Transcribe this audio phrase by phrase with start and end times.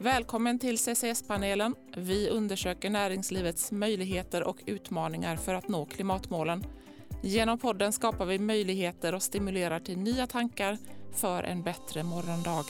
[0.00, 1.74] Välkommen till CCS-panelen.
[1.96, 6.64] Vi undersöker näringslivets möjligheter och utmaningar för att nå klimatmålen.
[7.22, 10.78] Genom podden skapar vi möjligheter och stimulerar till nya tankar
[11.12, 12.64] för en bättre morgondag.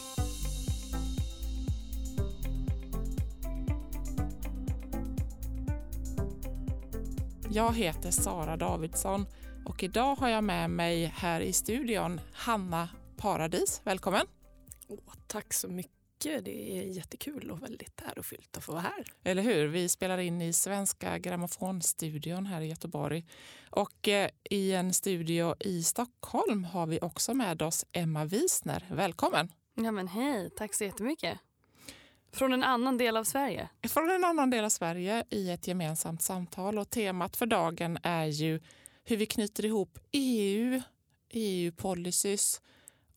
[7.50, 9.26] Jag heter Sara Davidsson
[9.66, 13.80] och idag har jag med mig här i studion Hanna Paradis.
[13.84, 14.26] Välkommen!
[14.88, 15.97] Oh, tack så mycket.
[16.20, 19.04] Det är jättekul och väldigt ärofyllt att få vara här.
[19.24, 19.66] Eller hur?
[19.66, 23.26] Vi spelar in i Svenska Grammofonstudion här i Göteborg.
[23.70, 28.86] Och eh, i en studio i Stockholm har vi också med oss Emma Wisner.
[28.90, 29.52] Välkommen!
[29.74, 31.38] Ja men hej, tack så jättemycket.
[32.32, 33.68] Från en annan del av Sverige?
[33.88, 36.78] Från en annan del av Sverige i ett gemensamt samtal.
[36.78, 38.60] Och temat för dagen är ju
[39.04, 40.82] hur vi knyter ihop EU,
[41.30, 42.60] EU-policies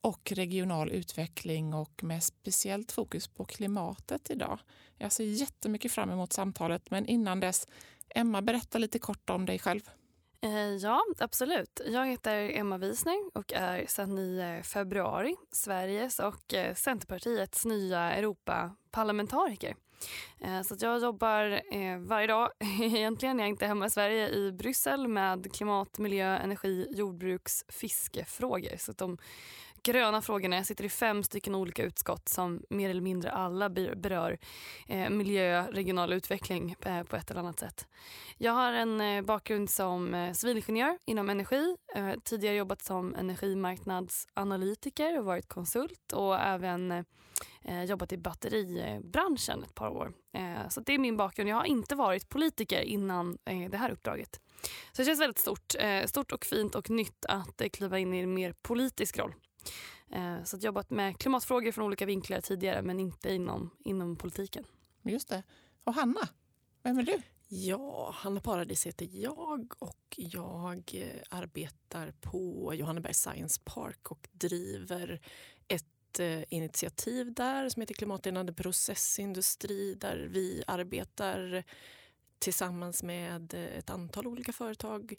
[0.01, 4.59] och regional utveckling och med speciellt fokus på klimatet idag.
[4.97, 7.67] Jag ser jättemycket fram emot samtalet, men innan dess,
[8.15, 9.81] Emma, berätta lite kort om dig själv.
[10.43, 11.81] Eh, ja, absolut.
[11.85, 19.75] Jag heter Emma Wisner och är sedan i februari Sveriges och eh, Centerpartiets nya Europaparlamentariker.
[20.39, 21.61] Eh, så jag jobbar
[22.07, 26.87] varje dag, egentligen är jag inte hemma i Sverige, i Bryssel med klimat, miljö, energi,
[26.91, 28.77] jordbruks, fiskefrågor.
[28.77, 29.17] Så de
[29.83, 30.55] gröna frågorna.
[30.55, 34.37] Jag sitter i fem stycken olika utskott som mer eller mindre alla berör
[34.87, 37.87] eh, miljö, regional utveckling eh, på ett eller annat sätt.
[38.37, 41.75] Jag har en eh, bakgrund som eh, civilingenjör inom energi.
[41.95, 46.91] Eh, tidigare jobbat som energimarknadsanalytiker och varit konsult och även
[47.61, 50.13] eh, jobbat i batteribranschen ett par år.
[50.37, 51.49] Eh, så det är min bakgrund.
[51.49, 54.41] Jag har inte varit politiker innan eh, det här uppdraget.
[54.91, 58.13] Så det känns väldigt stort, eh, stort och fint och nytt att eh, kliva in
[58.13, 59.33] i en mer politisk roll.
[60.11, 64.15] Eh, så jag har jobbat med klimatfrågor från olika vinklar tidigare men inte inom, inom
[64.15, 64.63] politiken.
[65.01, 65.43] Just det.
[65.83, 66.29] Och Hanna,
[66.83, 67.21] vem är du?
[67.47, 75.21] Ja, Hanna Paradis heter jag och jag eh, arbetar på Johanneberg Science Park och driver
[75.67, 81.63] ett eh, initiativ där som heter Klimatenande processindustri där vi arbetar
[82.39, 85.15] tillsammans med ett antal olika företag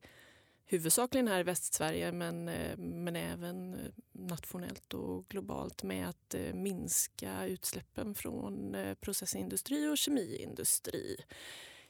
[0.67, 6.55] huvudsakligen här i Västsverige men, eh, men även eh, nationellt och globalt med att eh,
[6.55, 11.17] minska utsläppen från processindustri och kemiindustri.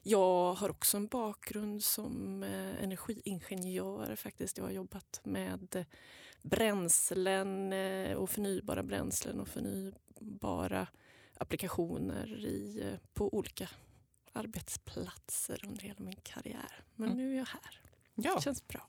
[0.02, 4.16] Jag har också en bakgrund som energiingenjör.
[4.16, 4.58] faktiskt.
[4.58, 5.84] Jag har jobbat med
[6.42, 7.72] bränslen
[8.16, 10.86] och förnybara bränslen och förnybara
[11.34, 12.84] applikationer i,
[13.14, 13.68] på olika
[14.32, 16.84] arbetsplatser under hela min karriär.
[16.94, 17.18] Men mm.
[17.18, 17.80] nu är jag här.
[18.14, 18.34] Ja.
[18.34, 18.88] Det känns bra.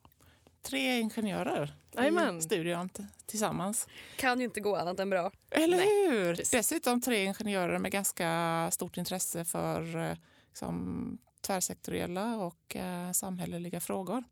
[0.62, 2.38] Tre ingenjörer Amen.
[2.38, 2.90] i studion
[3.26, 3.88] tillsammans.
[4.18, 5.32] Kan ju inte gå annat än bra.
[5.52, 6.36] Eller Nej, hur?
[6.36, 6.52] Precis.
[6.52, 10.18] Dessutom tre ingenjörer med ganska stort intresse för eh,
[10.48, 14.24] liksom, tvärsektoriella och eh, samhälleliga frågor.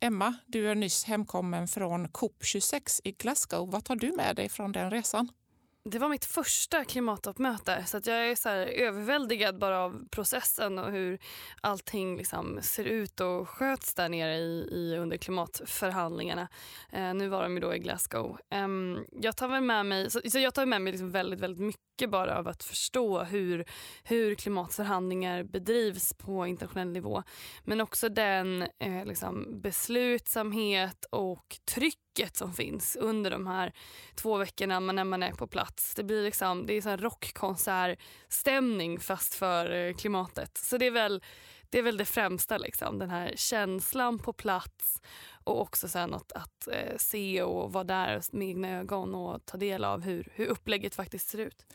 [0.00, 3.70] Emma, du är nyss hemkommen från COP26 i Glasgow.
[3.70, 5.28] Vad tar du med dig från den resan?
[5.84, 10.92] Det var mitt första klimattoppmöte så att jag är så överväldigad bara av processen och
[10.92, 11.18] hur
[11.60, 16.48] allting liksom ser ut och sköts där nere i, i under klimatförhandlingarna.
[16.92, 18.38] Eh, nu var de ju då i Glasgow.
[18.50, 18.68] Eh,
[19.12, 22.10] jag tar väl med mig, så, så jag tar med mig liksom väldigt, väldigt mycket
[22.10, 23.64] bara av att förstå hur,
[24.04, 27.22] hur klimatförhandlingar bedrivs på internationell nivå.
[27.64, 33.72] Men också den eh, liksom beslutsamhet och tryck trycket som finns under de här
[34.14, 35.71] två veckorna när man är på plats.
[35.96, 40.58] Det blir liksom, det är rockkonsertstämning fast för eh, klimatet.
[40.58, 41.22] Så det är väl
[41.70, 42.98] det, är väl det främsta, liksom.
[42.98, 45.02] den här känslan på plats
[45.44, 49.56] och också sen att, att eh, se och vara där med egna ögon och ta
[49.56, 51.66] del av hur, hur upplägget faktiskt ser ut.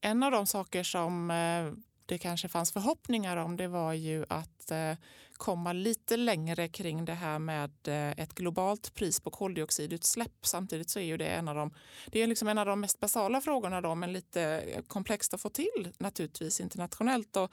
[0.00, 1.72] En av de saker som eh,
[2.06, 4.92] det kanske fanns förhoppningar om det var ju att eh,
[5.36, 10.46] komma lite längre kring det här med eh, ett globalt pris på koldioxidutsläpp.
[10.46, 11.74] Samtidigt så är ju det en av de,
[12.06, 15.48] det är liksom en av de mest basala frågorna då, men lite komplext att få
[15.48, 17.36] till naturligtvis internationellt.
[17.36, 17.52] Och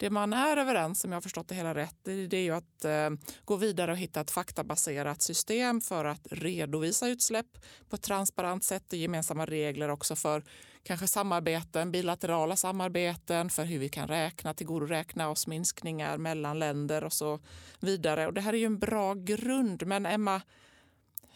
[0.00, 2.84] det man är överens, om jag har förstått det hela rätt, det är ju att
[2.84, 3.10] eh,
[3.44, 7.46] gå vidare och hitta ett faktabaserat system för att redovisa utsläpp
[7.88, 10.44] på ett transparent sätt och gemensamma regler också för
[10.82, 17.12] kanske samarbeten, bilaterala samarbeten för hur vi kan räkna, tillgodoräkna oss minskningar mellan länder och
[17.12, 17.40] så
[17.80, 18.26] vidare.
[18.26, 19.86] Och det här är ju en bra grund.
[19.86, 20.42] Men Emma,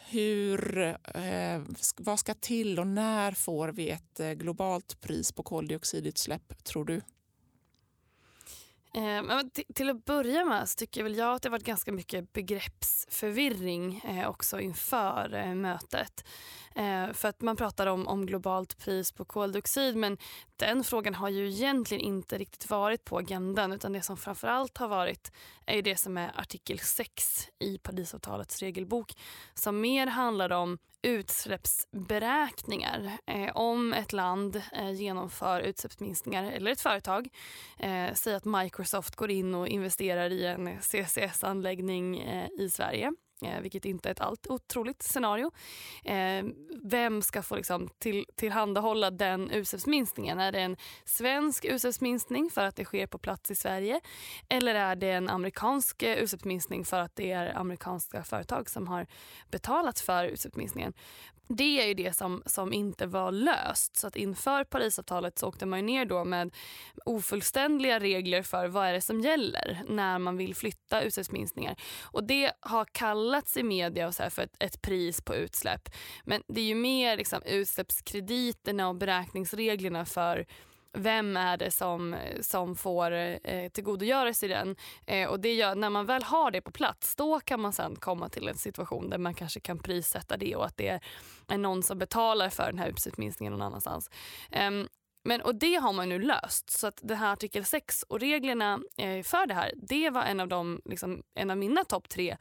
[0.08, 0.78] hur,
[1.14, 1.62] eh,
[1.96, 7.00] vad ska till och när får vi ett eh, globalt pris på koldioxidutsläpp, tror du?
[8.94, 9.22] Eh,
[9.74, 14.28] till att börja med så tycker väl jag att det varit ganska mycket begreppsförvirring eh,
[14.28, 16.24] också inför eh, mötet.
[16.74, 20.18] Eh, för att man pratar om, om globalt pris på koldioxid men
[20.56, 24.88] den frågan har ju egentligen inte riktigt varit på agendan utan det som framförallt har
[24.88, 25.32] varit
[25.66, 29.12] är det som är artikel 6 i Parisavtalets regelbok
[29.54, 33.18] som mer handlar om utsläppsberäkningar.
[33.26, 37.28] Eh, om ett land eh, genomför utsläppsminskningar, eller ett företag,
[37.78, 43.12] eh, säg att Microsoft går in och investerar i en CCS-anläggning eh, i Sverige
[43.44, 45.50] Eh, vilket inte är ett allt otroligt scenario.
[46.04, 46.44] Eh,
[46.82, 50.40] vem ska få liksom till, tillhandahålla den utsläppsminskningen?
[50.40, 54.00] Är det en svensk utsläppsminskning för att det sker på plats i Sverige?
[54.48, 59.06] Eller är det en amerikansk eh, utsläppsminskning för att det är amerikanska företag som har
[59.50, 60.92] betalat för utsläppsminskningen?
[61.48, 63.96] Det är ju det som, som inte var löst.
[63.96, 66.54] Så att inför Parisavtalet så åkte man ner då med
[67.04, 71.76] ofullständiga regler för vad är det som gäller när man vill flytta utsläppsminskningar.
[72.02, 75.88] Och det har kallats i media och så för ett, ett, pris på utsläpp.
[76.24, 80.46] Men det är ju mer liksom utsläppskrediterna och beräkningsreglerna för
[80.94, 84.76] vem är det som, som får eh, tillgodogöra sig den.
[85.06, 87.96] Eh, och det gör, när man väl har det på plats då kan man sen
[87.96, 91.00] komma till en situation där man kanske kan prissätta det och att det
[91.48, 94.10] är någon som betalar för den här utsläppsminskningen någon annanstans.
[94.50, 94.70] Eh,
[95.24, 96.70] men, och det har man nu löst.
[96.70, 100.40] Så att det här artikel 6 och reglerna eh, för det här, det var en
[100.40, 102.36] av, de, liksom, en av mina topp tre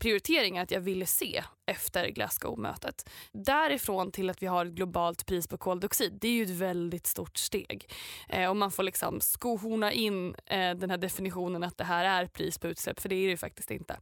[0.00, 3.10] prioriteringar att jag ville se efter Glasgow-mötet.
[3.32, 7.06] Därifrån till att vi har ett globalt pris på koldioxid, det är ju ett väldigt
[7.06, 7.90] stort steg.
[8.28, 12.26] Eh, och man får liksom skohorna in eh, den här definitionen att det här är
[12.26, 13.96] pris på utsläpp, för det är det ju faktiskt inte.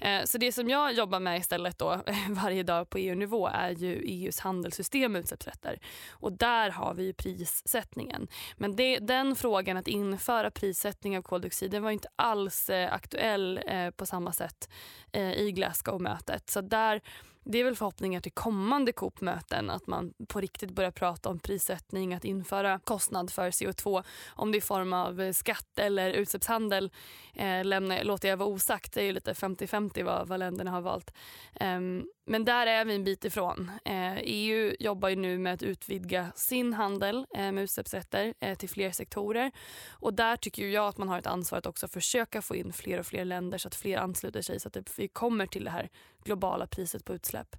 [0.00, 3.94] Eh, så det som jag jobbar med istället då varje dag på EU-nivå är ju
[3.94, 5.78] EUs handelssystem med utsläppsrätter.
[6.10, 8.28] Och där har vi prissättningen.
[8.56, 13.60] Men det, den frågan att införa prissättning av koldioxid, den var inte alls eh, aktuell
[13.66, 14.68] eh, på samma sätt
[15.12, 16.50] eh, Eh, i Glasgow-mötet.
[16.50, 17.00] Så där
[17.50, 22.14] det är väl förhoppningar till kommande COP-möten att man på riktigt börjar prata om prissättning,
[22.14, 24.04] att införa kostnad för CO2.
[24.28, 26.90] Om det är i form av eh, skatt eller utsläppshandel
[27.34, 28.92] eh, lämnar, låter jag vara osagt.
[28.92, 31.14] Det är ju lite 50-50 vad, vad länderna har valt.
[31.60, 33.70] Um, men där är vi en bit ifrån.
[33.84, 38.68] Eh, EU jobbar ju nu med att utvidga sin handel eh, med utsläppsrätter eh, till
[38.68, 39.50] fler sektorer.
[39.90, 42.98] Och där tycker jag att man har ett ansvar att också försöka få in fler
[42.98, 45.88] och fler länder så att fler ansluter sig så att vi kommer till det här
[46.24, 47.56] globala priset på utsläpp.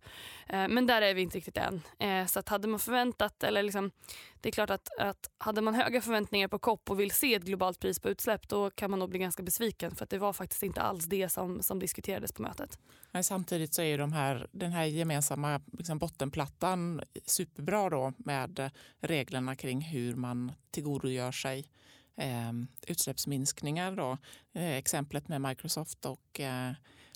[0.48, 1.82] Eh, men där är vi inte riktigt än.
[2.00, 3.92] Eh, så att hade man förväntat, eller liksom,
[4.42, 7.44] det är klart att, att hade man höga förväntningar på COP och vill se ett
[7.44, 10.34] globalt pris på utsläpp då kan man nog bli ganska besviken för att det var
[10.34, 12.80] faktiskt inte alls det som, som diskuterades på mötet.
[13.12, 19.56] Men samtidigt så är de här, den här gemensamma liksom bottenplattan superbra då med reglerna
[19.56, 21.68] kring hur man tillgodogör sig
[22.16, 22.52] eh,
[22.88, 23.92] utsläppsminskningar.
[23.92, 24.18] Då.
[24.54, 26.72] Eh, exemplet med Microsoft och eh,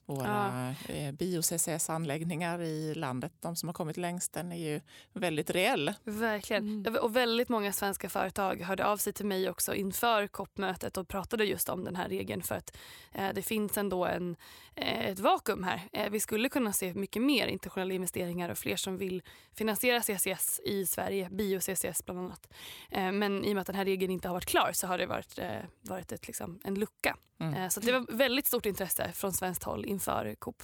[0.05, 0.93] våra ja.
[0.93, 3.33] Eh, bio-CCS-anläggningar i landet.
[3.39, 4.81] De som har kommit längst, den är ju
[5.13, 5.93] väldigt reell.
[6.03, 6.85] Verkligen.
[6.85, 6.95] Mm.
[7.01, 11.45] Och väldigt många svenska företag hörde av sig till mig också inför COP-mötet och pratade
[11.45, 12.77] just om den här regeln för att
[13.11, 14.35] eh, det finns ändå en,
[14.75, 15.81] eh, ett vakuum här.
[15.93, 19.21] Eh, vi skulle kunna se mycket mer internationella investeringar och fler som vill
[19.55, 22.53] finansiera CCS i Sverige, bio-CCS bland annat.
[22.91, 24.97] Eh, men i och med att den här regeln inte har varit klar så har
[24.97, 25.47] det varit, eh,
[25.81, 27.17] varit ett, liksom, en lucka.
[27.39, 27.69] Mm.
[27.69, 30.63] Så det var väldigt stort intresse från svenskt håll inför Coop.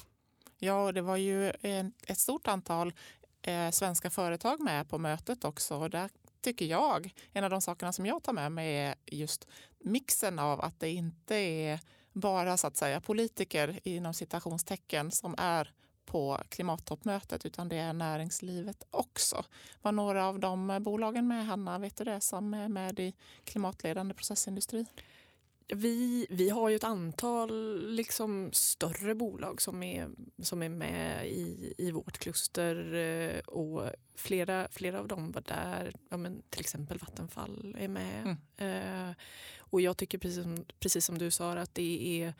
[0.57, 1.49] Ja, det var ju
[2.07, 2.93] ett stort antal
[3.41, 5.87] eh, svenska företag med på mötet också.
[5.87, 6.09] Där
[6.41, 9.47] tycker jag, en av de sakerna som jag tar med mig är just
[9.79, 11.79] mixen av att det inte är
[12.13, 15.73] bara så att säga politiker inom citationstecken som är
[16.05, 19.45] på klimattoppmötet utan det är näringslivet också.
[19.81, 24.13] Var några av de bolagen med, Hanna, vet du det, som är med i klimatledande
[24.13, 24.85] processindustri?
[25.73, 30.09] Vi, vi har ju ett antal liksom, större bolag som är,
[30.41, 35.93] som är med i, i vårt kluster eh, och flera, flera av dem var där.
[36.09, 38.37] Ja, men till exempel Vattenfall är med.
[38.57, 39.09] Mm.
[39.09, 39.15] Eh,
[39.59, 42.33] och jag tycker precis som, precis som du sa att det är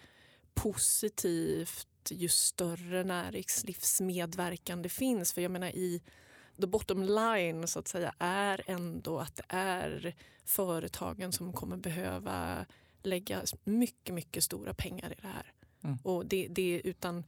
[0.54, 5.34] positivt ju större näringslivsmedverkan det finns.
[5.34, 6.02] För jag menar i
[6.62, 12.66] the bottom line så att säga är ändå att det är företagen som kommer behöva
[13.04, 15.54] lägga mycket, mycket stora pengar i det här.
[15.84, 15.98] Mm.
[16.04, 17.24] Och det, det, utan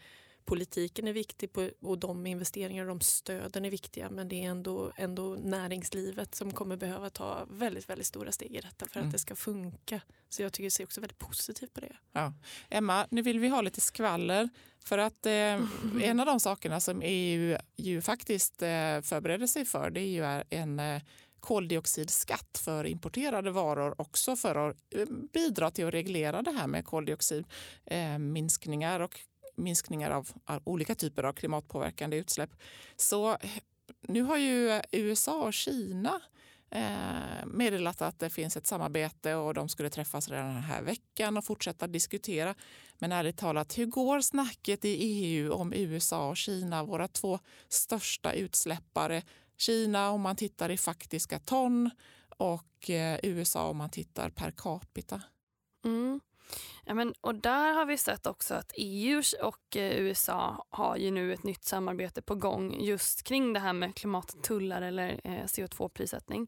[0.46, 4.50] politiken är viktig på, och de investeringar och de stöden är viktiga men det är
[4.50, 9.08] ändå, ändå näringslivet som kommer behöva ta väldigt, väldigt stora steg i detta för mm.
[9.08, 10.02] att det ska funka.
[10.30, 11.96] Så jag tycker jag ser också väldigt positivt på det.
[12.12, 12.34] Ja.
[12.70, 14.50] Emma, nu vill vi ha lite skvaller.
[14.86, 15.62] För att eh,
[16.02, 20.44] en av de sakerna som EU ju faktiskt eh, förbereder sig för det är ju
[20.50, 21.02] en eh,
[21.42, 26.86] koldioxidskatt för importerade varor också för att eh, bidra till att reglera det här med
[26.86, 29.20] koldioxidminskningar och
[29.56, 30.32] minskningar av
[30.64, 32.50] olika typer av klimatpåverkande utsläpp.
[32.96, 33.38] Så eh,
[34.08, 36.22] nu har ju USA och Kina
[36.72, 41.38] eh, meddelat att det finns ett samarbete och de skulle träffas redan den här veckan
[41.38, 42.56] och fortsätta diskutera.
[42.98, 48.34] Men ärligt talat, hur går snacket i EU om USA och Kina, våra två största
[48.34, 49.22] utsläppare?
[49.62, 51.90] Kina om man tittar i faktiska ton
[52.38, 55.22] och eh, USA om man tittar per capita.
[55.86, 56.20] Mm.
[56.86, 61.12] Ja, men, och där har vi sett också att EU och eh, USA har ju
[61.12, 66.48] nu ett nytt samarbete på gång just kring det här med klimattullar eller eh, CO2-prissättning.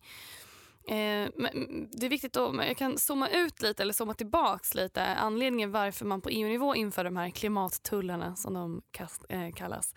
[0.87, 5.05] Eh, mm, det är viktigt att jag kan zooma ut lite eller zooma tillbaks lite.
[5.05, 9.93] Anledningen varför man på EU-nivå inför de här klimattullarna som de kast, eh, kallas.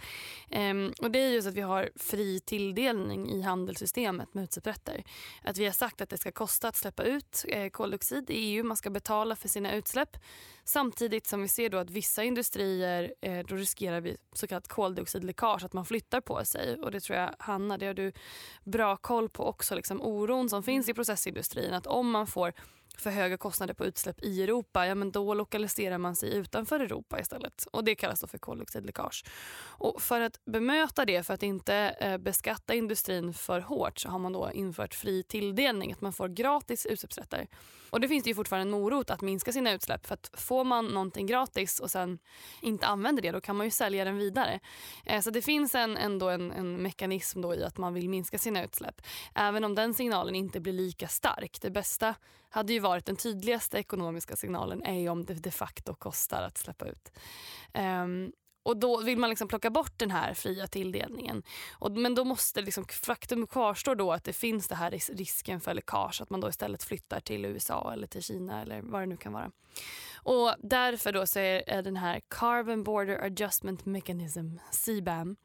[0.50, 5.04] Eh, och det är just att vi har fri tilldelning i handelssystemet med utsläppsrätter.
[5.42, 8.64] Att vi har sagt att det ska kosta att släppa ut eh, koldioxid i EU.
[8.64, 10.16] Man ska betala för sina utsläpp.
[10.68, 15.64] Samtidigt som vi ser då att vissa industrier, eh, då riskerar vi så kallat koldioxidläckage,
[15.64, 16.76] att man flyttar på sig.
[16.82, 18.12] Och det tror jag, Hanna, det har du
[18.64, 21.72] bra koll på också, liksom oron som finns i processindustrin.
[21.74, 22.52] Att om man får
[23.00, 27.20] för höga kostnader på utsläpp i Europa, ja men då lokaliserar man sig utanför Europa
[27.20, 27.66] istället.
[27.70, 29.24] Och Det kallas då för koldioxidläckage.
[29.78, 34.18] Och för att bemöta det, för att inte eh, beskatta industrin för hårt så har
[34.18, 37.46] man då infört fri tilldelning, att man får gratis utsläppsrätter.
[37.90, 40.06] Och det finns det ju fortfarande en morot att minska sina utsläpp.
[40.06, 42.18] För att får man någonting gratis och sen
[42.62, 44.60] inte använder det, då kan man ju sälja den vidare.
[45.06, 48.38] Eh, så det finns en, ändå en, en mekanism då i att man vill minska
[48.38, 49.02] sina utsläpp.
[49.34, 51.58] Även om den signalen inte blir lika stark.
[51.60, 52.14] Det bästa
[52.56, 56.86] hade ju varit den tydligaste ekonomiska signalen är om det de facto kostar att släppa
[56.86, 57.12] ut.
[57.74, 58.32] Um,
[58.62, 61.42] och då vill man liksom plocka bort den här fria tilldelningen.
[61.72, 65.74] Och, men då måste liksom, faktum kvarstår då att det finns det här risken för
[65.74, 66.22] läckage.
[66.22, 69.32] Att man då istället flyttar till USA eller till Kina eller vad det nu kan
[69.32, 69.50] vara.
[70.14, 75.36] Och därför då så är den här Carbon Border Adjustment Mechanism, CBAM,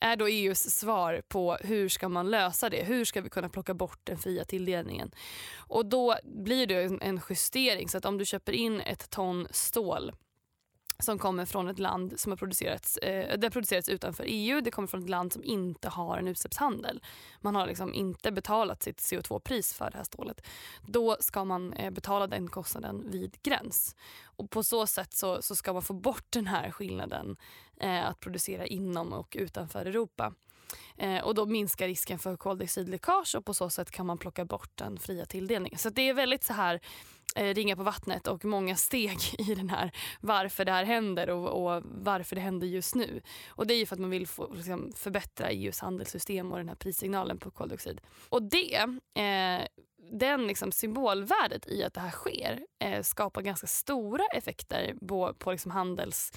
[0.00, 2.84] är då EUs svar på hur ska man lösa det?
[2.84, 5.10] Hur ska vi kunna plocka bort den fria tilldelningen?
[5.56, 10.12] Och då blir det en justering så att om du köper in ett ton stål
[11.00, 14.60] som kommer från ett land som har producerats, eh, det har producerats utanför EU.
[14.60, 17.02] Det kommer från ett land som inte har en utsläppshandel.
[17.40, 20.46] Man har liksom inte betalat sitt CO2-pris för det här stålet.
[20.86, 23.96] Då ska man eh, betala den kostnaden vid gräns.
[24.24, 27.36] Och På så sätt så, så ska man få bort den här skillnaden
[27.80, 30.34] eh, att producera inom och utanför Europa.
[30.96, 34.70] Eh, och Då minskar risken för koldioxidläckage och på så sätt kan man plocka bort
[34.74, 35.78] den fria tilldelningen.
[35.78, 36.80] Så det är väldigt så här
[37.36, 41.76] eh, ringa på vattnet och många steg i den här varför det här händer och,
[41.76, 43.22] och varför det händer just nu.
[43.48, 46.76] Och Det är för att man vill få, liksom, förbättra EUs handelssystem och den här
[46.76, 48.00] prissignalen på koldioxid.
[48.28, 48.74] Och det
[49.14, 49.66] eh,
[50.10, 55.52] den liksom symbolvärdet i att det här sker eh, skapar ganska stora effekter på, på
[55.52, 56.32] liksom handels,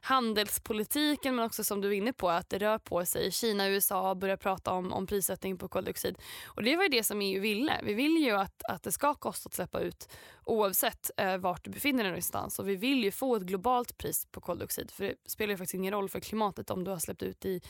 [0.00, 3.30] handelspolitiken men också som du är inne på att det rör på sig.
[3.30, 6.18] Kina och USA börjar prata om, om prissättning på koldioxid.
[6.46, 7.80] Och Det var ju det som EU ville.
[7.82, 10.08] Vi vill ju att, att det ska kosta att släppa ut
[10.44, 12.58] oavsett eh, vart du befinner dig någonstans.
[12.58, 14.90] Och vi vill ju få ett globalt pris på koldioxid.
[14.90, 17.60] För det spelar ju faktiskt ingen roll för klimatet om du har släppt ut i,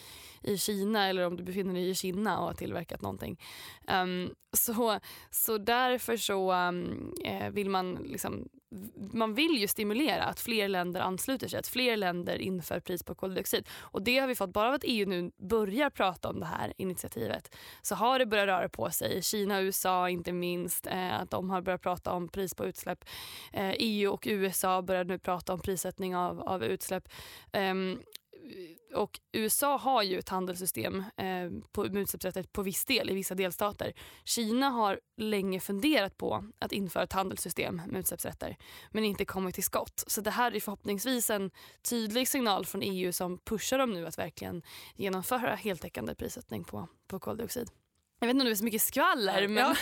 [0.43, 3.41] i Kina eller om du befinner dig i Kina och har tillverkat någonting.
[3.88, 5.00] Um, så,
[5.31, 7.14] så därför så um,
[7.52, 8.49] vill man liksom
[9.12, 13.14] man vill ju stimulera att fler länder ansluter sig, att fler länder inför pris på
[13.14, 13.69] koldioxid.
[13.81, 16.73] Och det har vi fått bara av att EU nu börjar prata om det här
[16.76, 17.55] initiativet.
[17.83, 19.23] Så har det börjat röra på sig.
[19.23, 23.05] Kina och USA inte minst, eh, att de har börjat prata om pris på utsläpp.
[23.52, 27.09] Eh, EU och USA börjar nu prata om prissättning av, av utsläpp.
[27.52, 27.75] Eh,
[28.94, 33.34] och USA har ju ett handelssystem eh, på, med utsläppsrätter på viss del i vissa
[33.34, 33.92] delstater.
[34.25, 38.56] Kina har länge funderat på att införa ett handelssystem med utsläppsrätter
[38.90, 40.04] men inte kommit till skott.
[40.06, 41.50] Så det här är förhoppningsvis en
[41.82, 44.62] tydlig signal från EU som pushar dem nu att verkligen
[44.96, 47.70] genomföra heltäckande prissättning på, på koldioxid.
[48.23, 49.49] Jag vet inte om det är så mycket skvaller.
[49.49, 49.57] Men...
[49.57, 49.76] Ja.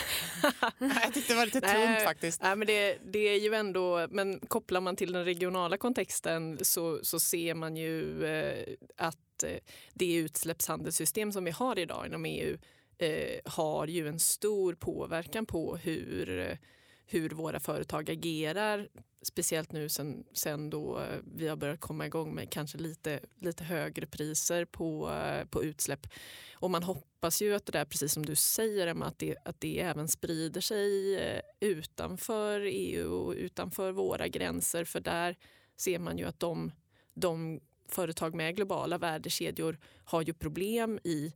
[0.79, 2.41] jag tyckte det var lite tunt faktiskt.
[2.41, 6.99] Nej, men det, det, är ju ändå, men kopplar man till den regionala kontexten så,
[7.03, 9.57] så ser man ju eh, att eh,
[9.93, 12.57] det utsläppshandelssystem som vi har idag inom EU
[12.97, 16.57] eh, har ju en stor påverkan på hur,
[17.05, 18.87] hur våra företag agerar.
[19.21, 23.63] Speciellt nu sen, sen då eh, vi har börjat komma igång med kanske lite, lite
[23.63, 26.07] högre priser på, eh, på utsläpp.
[26.55, 29.61] Och man hoppas ju att det där, precis som du säger Emma, att det, att
[29.61, 34.85] det även sprider sig eh, utanför EU och utanför våra gränser.
[34.85, 35.37] För där
[35.77, 36.71] ser man ju att de,
[37.13, 41.33] de företag med globala värdekedjor har ju problem i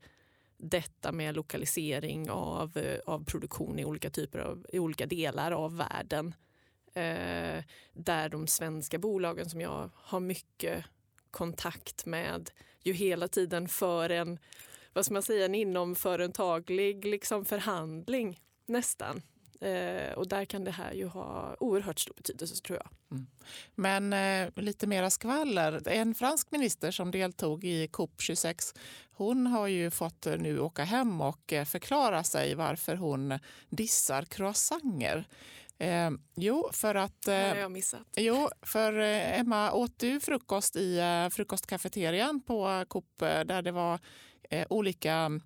[0.58, 5.78] detta med lokalisering av, eh, av produktion i olika typer av, i olika delar av
[5.78, 6.36] världen.
[6.94, 10.86] Eh, där de svenska bolagen som jag har mycket
[11.32, 12.50] kontakt med
[12.84, 14.40] ju hela tiden för en
[14.94, 19.22] vad ska man säga, en inomföretaglig liksom förhandling nästan.
[19.62, 22.90] Eh, och där kan det här ju ha oerhört stor betydelse tror jag.
[23.12, 23.28] Mm.
[23.76, 25.88] Men eh, lite mera skvaller.
[25.88, 28.74] En fransk minister som deltog i COP 26
[29.18, 35.28] hon har ju fått nu åka hem och eh, förklara sig varför hon dissar croissanter.
[35.78, 37.28] Eh, jo, för att...
[37.28, 38.02] Eh, det har jag missat.
[38.16, 43.72] Jo, för eh, Emma, åt du frukost i eh, frukostkafeterian på Coop eh, där det
[43.72, 44.00] var
[44.50, 45.40] eh, olika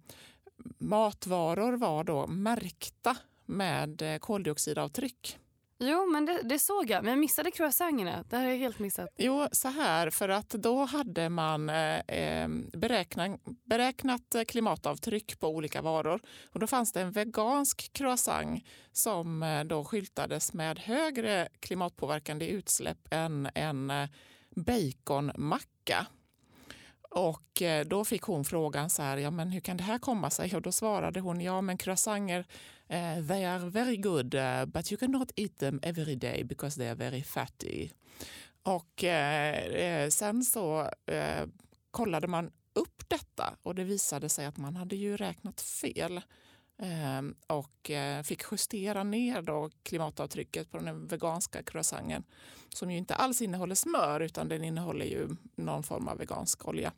[0.78, 3.18] matvaror var då märkta
[3.50, 5.40] med eh, koldioxidavtryck?
[5.82, 7.04] Jo, men det, det, såg jag.
[7.04, 8.24] Men jag missade croissanterna.
[8.30, 9.10] Det har jag helt missat.
[9.18, 16.22] Jo, så här, för att då hade man eh, beräknat, beräknat klimatavtryck på olika varor.
[16.54, 23.08] Och då fanns det en vegansk croissant som eh, då skyltades med högre klimatpåverkande utsläpp
[23.12, 24.10] än en eh,
[24.56, 26.06] baconmacka.
[27.10, 30.30] Och eh, då fick hon frågan så här, ja men hur kan det här komma
[30.30, 30.56] sig?
[30.56, 32.46] Och då svarade hon, ja men croissanter
[32.92, 36.88] Uh, they are very good, uh, but you cannot eat them every day because they
[36.88, 37.90] are very fatty.
[38.64, 40.90] Och uh, sen så
[41.92, 46.22] kollade man upp detta och det visade sig att man hade ju räknat fel
[46.78, 47.92] ehm, och
[48.24, 52.24] fick justera ner då klimatavtrycket på den veganska croissanten
[52.70, 56.94] som ju inte alls innehåller smör utan den innehåller ju någon form av vegansk olja.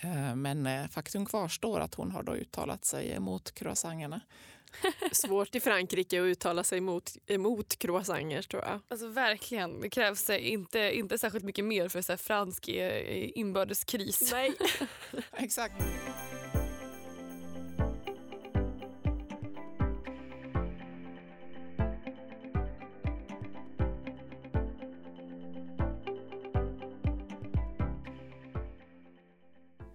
[0.00, 4.20] Ehm, men faktum kvarstår att hon har då uttalat sig emot croissanterna.
[5.12, 8.80] Svårt i Frankrike att uttala sig emot, emot croissanter tror jag.
[8.88, 9.80] Alltså verkligen.
[9.80, 14.32] Det krävs inte, inte särskilt mycket mer för så fransk eh, inbördeskris.
[14.32, 14.54] Nej.
[15.32, 15.74] Exakt.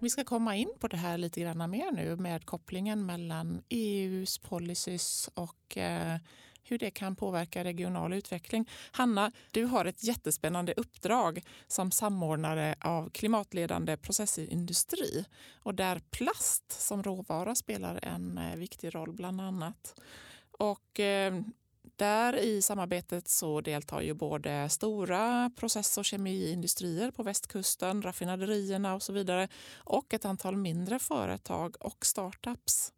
[0.02, 4.38] Vi ska komma in på det här lite grann mer nu med kopplingen mellan EUs
[4.38, 6.16] policies och eh,
[6.62, 8.70] hur det kan påverka regional utveckling.
[8.92, 15.24] Hanna, du har ett jättespännande uppdrag som samordnare av klimatledande processindustri
[15.62, 20.00] och där plast som råvara spelar en eh, viktig roll bland annat.
[20.50, 21.42] Och eh,
[22.02, 29.02] där i samarbetet så deltar ju både stora process och kemiindustrier på västkusten, raffinaderierna och
[29.02, 32.92] så vidare och ett antal mindre företag och startups.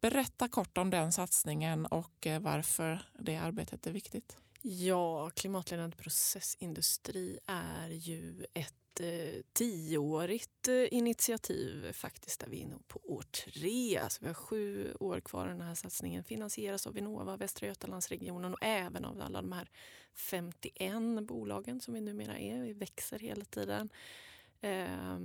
[0.00, 4.36] Berätta kort om den satsningen och eh, varför det arbetet är viktigt.
[4.62, 12.76] Ja, klimatledande processindustri är ju ett eh, tioårigt eh, initiativ faktiskt, där vi är inne
[12.88, 13.98] på år tre.
[13.98, 15.46] Alltså vi har sju år kvar.
[15.46, 19.70] Den här satsningen finansieras av Vinnova, Västra Götalandsregionen och även av alla de här
[20.14, 22.62] 51 bolagen som vi numera är.
[22.62, 23.88] Vi växer hela tiden.
[24.60, 25.18] Eh,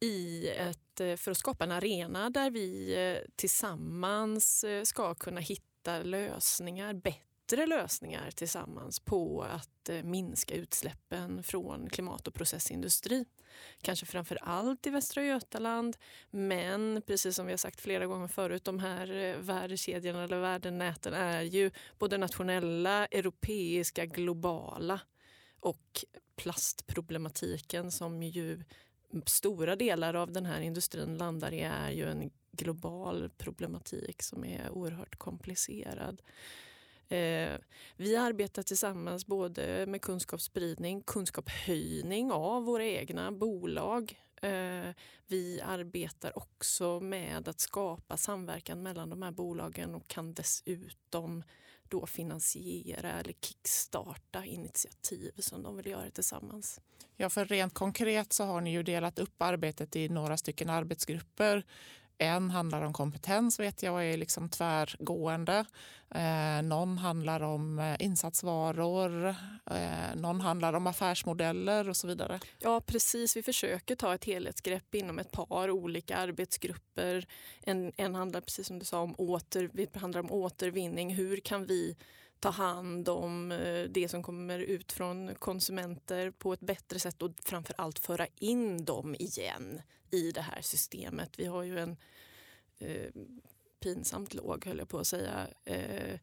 [0.00, 6.02] i ett, eh, för att skapa en arena där vi eh, tillsammans ska kunna hitta
[6.02, 13.24] lösningar, bättre bättre lösningar tillsammans på att eh, minska utsläppen från klimat och processindustri.
[13.82, 15.96] Kanske framför allt i Västra Götaland,
[16.30, 21.14] men precis som vi har sagt flera gånger förut, de här eh, värdekedjorna eller värdenäten
[21.14, 25.00] är ju både nationella, europeiska, globala
[25.60, 26.04] och
[26.36, 28.64] plastproblematiken som ju
[29.26, 34.70] stora delar av den här industrin landar i är ju en global problematik som är
[34.70, 36.22] oerhört komplicerad.
[37.08, 37.58] Eh,
[37.96, 44.20] vi arbetar tillsammans både med kunskapsspridning, kunskapshöjning av våra egna bolag.
[44.42, 44.94] Eh,
[45.26, 51.42] vi arbetar också med att skapa samverkan mellan de här bolagen och kan dessutom
[51.88, 56.80] då finansiera eller kickstarta initiativ som de vill göra tillsammans.
[57.16, 61.64] Ja, för rent konkret så har ni ju delat upp arbetet i några stycken arbetsgrupper
[62.18, 65.64] en handlar om kompetens vet jag och är liksom tvärgående.
[66.14, 69.28] Eh, någon handlar om eh, insatsvaror,
[69.70, 72.40] eh, någon handlar om affärsmodeller och så vidare.
[72.58, 77.26] Ja precis, vi försöker ta ett helhetsgrepp inom ett par olika arbetsgrupper.
[77.60, 81.14] En, en handlar precis som du sa om, åter, vi handlar om återvinning.
[81.14, 81.96] Hur kan vi
[82.40, 87.32] ta hand om eh, det som kommer ut från konsumenter på ett bättre sätt och
[87.42, 91.38] framför allt föra in dem igen i det här systemet.
[91.38, 91.96] Vi har ju en
[92.78, 93.10] eh,
[93.80, 96.18] pinsamt låg, höll jag på att säga, eh,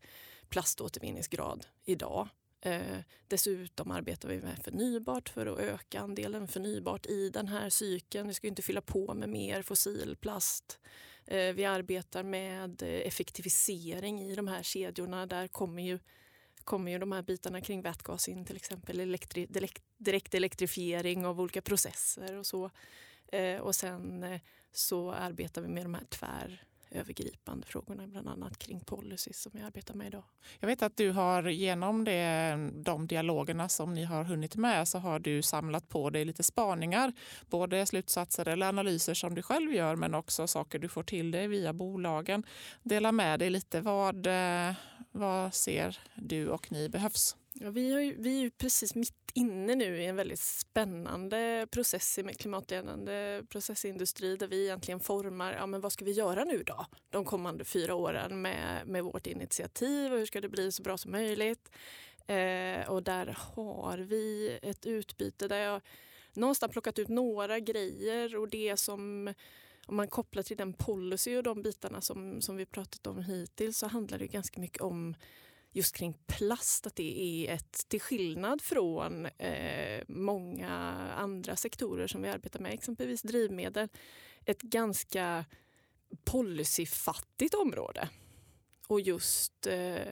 [0.49, 2.27] plaståtervinningsgrad idag.
[2.61, 8.27] Eh, dessutom arbetar vi med förnybart för att öka andelen förnybart i den här cykeln.
[8.27, 10.79] Vi ska inte fylla på med mer fossilplast.
[11.27, 15.25] Eh, vi arbetar med eh, effektivisering i de här kedjorna.
[15.25, 15.99] Där kommer ju,
[16.63, 19.47] kommer ju de här bitarna kring vätgas in, till exempel elektri,
[19.97, 22.71] direkt elektrifiering av olika processer och så.
[23.31, 24.39] Eh, och sen
[24.71, 26.63] så arbetar vi med de här tvär
[26.95, 30.23] övergripande frågorna, bland annat kring policy som vi arbetar med idag.
[30.59, 34.99] Jag vet att du har genom det, de dialogerna som ni har hunnit med så
[34.99, 37.13] har du samlat på dig lite spaningar.
[37.49, 41.47] Både slutsatser eller analyser som du själv gör men också saker du får till dig
[41.47, 42.43] via bolagen.
[42.83, 43.81] Dela med dig lite.
[43.81, 44.73] Vad, eh,
[45.11, 47.35] vad ser du och ni behövs?
[47.59, 51.67] Ja, vi, har ju, vi är ju precis mitt inne nu i en väldigt spännande
[51.71, 56.63] process med klimatledande processindustri där vi egentligen formar, ja men vad ska vi göra nu
[56.63, 56.85] då?
[57.09, 60.97] De kommande fyra åren med, med vårt initiativ och hur ska det bli så bra
[60.97, 61.71] som möjligt?
[62.27, 65.81] Eh, och där har vi ett utbyte där jag
[66.33, 69.33] någonstans plockat ut några grejer och det som
[69.87, 73.77] om man kopplar till den policy och de bitarna som, som vi pratat om hittills
[73.77, 75.15] så handlar det ganska mycket om
[75.75, 80.71] just kring plast, att det är ett, till skillnad från eh, många
[81.17, 83.89] andra sektorer som vi arbetar med, exempelvis drivmedel,
[84.45, 85.45] ett ganska
[86.23, 88.09] policyfattigt område.
[88.87, 90.09] Och just eh,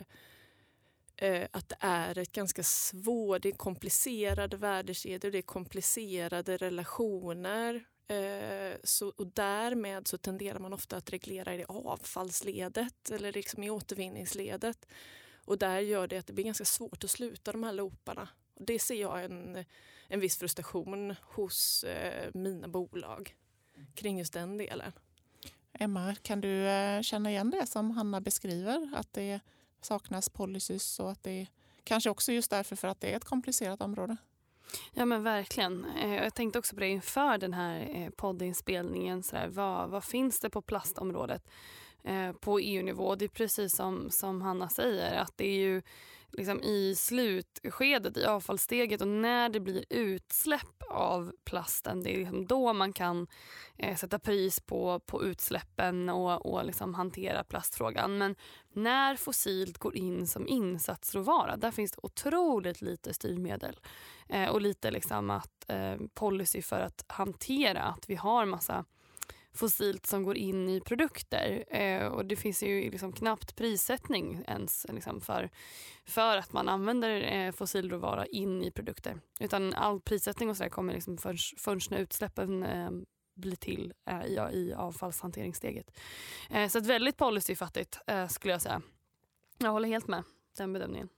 [1.17, 7.83] eh att det är ett ganska svårt, det är komplicerade värdekedjor, det är komplicerade relationer.
[8.07, 13.69] Eh, så, och därmed så tenderar man ofta att reglera i avfallsledet eller liksom i
[13.69, 14.87] återvinningsledet.
[15.45, 18.29] Och där gör det att det blir ganska svårt att sluta de här looparna.
[18.53, 19.65] Och det ser jag en,
[20.07, 23.35] en viss frustration hos eh, mina bolag
[23.95, 24.91] kring just den delen.
[25.73, 28.89] Emma, kan du eh, känna igen det som Hanna beskriver?
[28.95, 29.39] Att det
[29.81, 31.47] saknas policies och att det
[31.83, 34.17] kanske också just därför för att det är ett komplicerat område?
[34.93, 35.85] Ja men verkligen.
[35.85, 39.23] Eh, jag tänkte också på det inför den här eh, poddinspelningen.
[39.23, 41.49] Så där, vad, vad finns det på plastområdet?
[42.05, 43.15] Eh, på EU-nivå.
[43.15, 45.81] Det är precis som, som Hanna säger att det är ju
[46.31, 52.45] liksom i slutskedet i avfallssteget och när det blir utsläpp av plasten det är liksom
[52.45, 53.27] då man kan
[53.77, 58.17] eh, sätta pris på, på utsläppen och, och liksom hantera plastfrågan.
[58.17, 58.35] Men
[58.73, 63.79] när fossilt går in som insatsråvara där finns det otroligt lite styrmedel
[64.29, 68.85] eh, och lite liksom att, eh, policy för att hantera att vi har massa
[69.53, 71.65] fossilt som går in i produkter.
[71.75, 75.49] Eh, och Det finns ju liksom knappt prissättning ens liksom för,
[76.05, 79.21] för att man använder eh, fossilråvara in i produkter.
[79.39, 82.91] Utan all prissättning och så kommer liksom först, först när utsläppen eh,
[83.35, 85.97] blir till eh, i, i avfallshanteringssteget.
[86.49, 88.81] Eh, så ett väldigt policyfattigt eh, skulle jag säga.
[89.57, 90.23] Jag håller helt med
[90.57, 91.09] den bedömningen.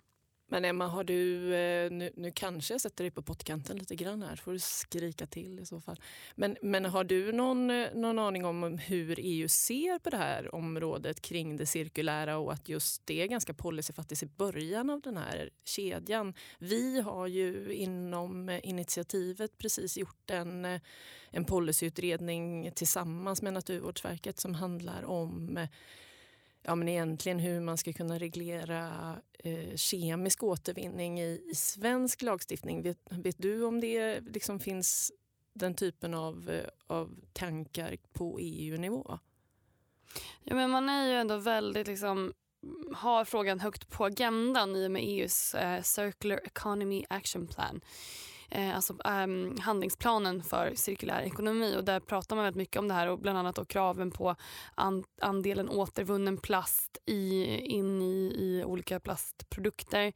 [0.56, 4.24] Men Emma, har du, eh, nu, nu kanske jag sätter dig på pottkanten lite grann
[4.24, 6.00] här, får du skrika till i så fall.
[6.36, 10.56] Men, men har du någon, eh, någon aning om hur EU ser på det här
[10.56, 15.18] området kring det cirkulära och att just det är ganska policyfattigt i början av den
[15.18, 16.34] här kedjan?
[16.60, 20.80] Vi har ju inom eh, initiativet precis gjort en,
[21.32, 25.68] en policyutredning tillsammans med Naturvårdsverket som handlar om
[26.66, 32.82] ja, men egentligen hur man ska kunna reglera eh, kemisk återvinning i, i svensk lagstiftning.
[32.82, 35.12] Vet, vet, du om det liksom finns
[35.54, 39.20] den typen av, eh, av tankar på EU-nivå?
[40.44, 42.34] Ja, men man är ju ändå väldigt liksom
[42.94, 48.35] har frågan högt på agendan i och med EUs eh, Circular Economy Action Plan eh,
[48.56, 51.76] Eh, alltså, um, handlingsplanen för cirkulär ekonomi.
[51.78, 54.36] och Där pratar man väldigt mycket om det här och bland annat då kraven på
[54.76, 60.14] an, andelen återvunnen plast i, in i, i olika plastprodukter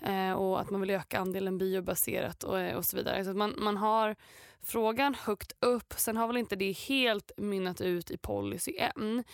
[0.00, 3.24] eh, och att man vill öka andelen biobaserat och, eh, och så vidare.
[3.24, 4.16] Så man, man har
[4.62, 5.94] frågan högt upp.
[5.96, 9.24] Sen har väl inte det helt mynnat ut i policy än.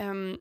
[0.00, 0.38] Um,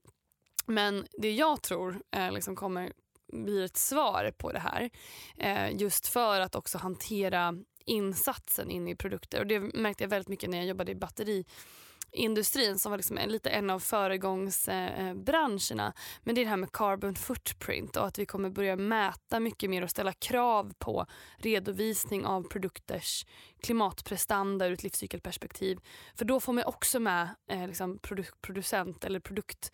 [0.65, 2.93] men det jag tror eh, liksom kommer
[3.33, 4.89] blir ett svar på det här.
[5.37, 9.39] Eh, just för att också hantera insatsen in i produkter.
[9.39, 13.49] Och Det märkte jag väldigt mycket när jag jobbade i batteriindustrin som var liksom lite
[13.49, 15.93] en av föregångsbranscherna.
[16.23, 19.69] Men det är det här med carbon footprint och att vi kommer börja mäta mycket
[19.69, 21.05] mer och ställa krav på
[21.37, 23.25] redovisning av produkters
[23.61, 25.79] klimatprestanda ur ett livscykelperspektiv.
[26.15, 29.71] För då får man också med eh, liksom produ producent eller produkt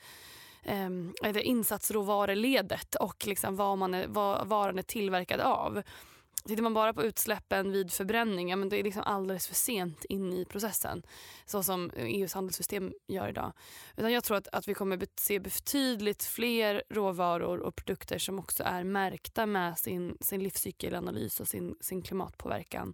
[0.70, 5.84] eh, insatsråvaruledet och liksom vad, man är, vad varan är tillverkad av.
[6.48, 10.06] Tittar man bara på utsläppen vid förbränning, ja, men det är liksom alldeles för sent
[10.06, 11.04] in i processen.
[11.46, 13.54] Så som EUs handelssystem gör idag.
[13.98, 18.64] Utan jag tror att, att vi kommer se betydligt fler råvaror och produkter som också
[18.64, 22.94] är märkta med sin, sin livscykelanalys och sin, sin klimatpåverkan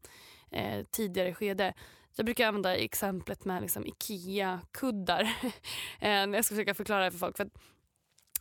[0.51, 1.73] eh, tidigare skede.
[2.15, 5.29] Jag brukar använda exemplet med liksom Ikea-kuddar.
[5.99, 7.37] Eh, jag ska försöka förklara det för folk.
[7.37, 7.49] För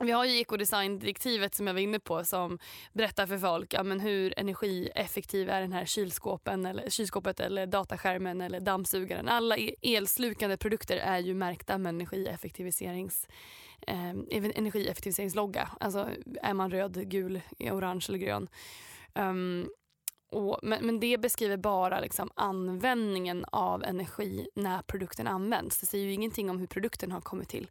[0.00, 2.58] vi har ju ekodesigndirektivet som jag var inne på som
[2.92, 8.40] berättar för folk ja, men hur energieffektiv är den här kylskåpen eller, kylskåpet eller dataskärmen
[8.40, 9.28] eller dammsugaren.
[9.28, 13.28] Alla e-, elslukande produkter är ju märkta med energieffektiviserings,
[13.86, 14.10] eh,
[14.54, 15.70] energieffektiviseringslogga.
[15.80, 16.08] Alltså
[16.42, 18.48] är man röd, gul, orange eller grön.
[19.14, 19.68] Um,
[20.34, 25.80] och, men, men, det beskriver bara liksom användningen av energi när produkten används.
[25.80, 27.70] Det säger ju ingenting om hur produkten har kommit till.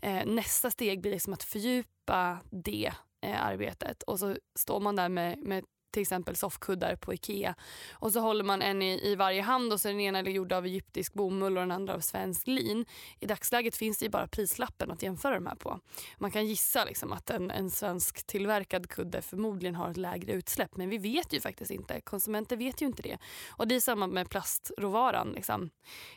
[0.00, 5.08] Eh, nästa steg blir liksom att fördjupa det eh, arbetet och så står man där
[5.08, 5.64] med, med
[5.94, 7.54] till exempel soffkuddar på Ikea.
[7.92, 10.52] Och så håller man en i, i varje hand och så är den ena gjord
[10.52, 12.86] av egyptisk bomull och den andra av svensk lin.
[13.20, 15.80] I dagsläget finns det bara prislappen att jämföra de här på.
[16.18, 20.76] Man kan gissa liksom att en, en svensk tillverkad kudde förmodligen har ett lägre utsläpp
[20.76, 22.00] men vi vet ju faktiskt inte.
[22.00, 23.18] Konsumenter vet ju inte det.
[23.50, 25.32] Och det är samma med plastråvaran.
[25.32, 25.70] Liksom.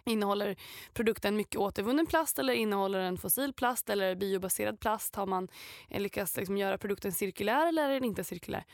[0.06, 0.56] Innehåller
[0.94, 5.16] produkten mycket återvunnen plast eller innehåller den fossil plast eller biobaserad plast?
[5.16, 5.48] Har man
[5.90, 8.66] eh, lyckats liksom göra produkten cirkulär eller är den inte cirkulär?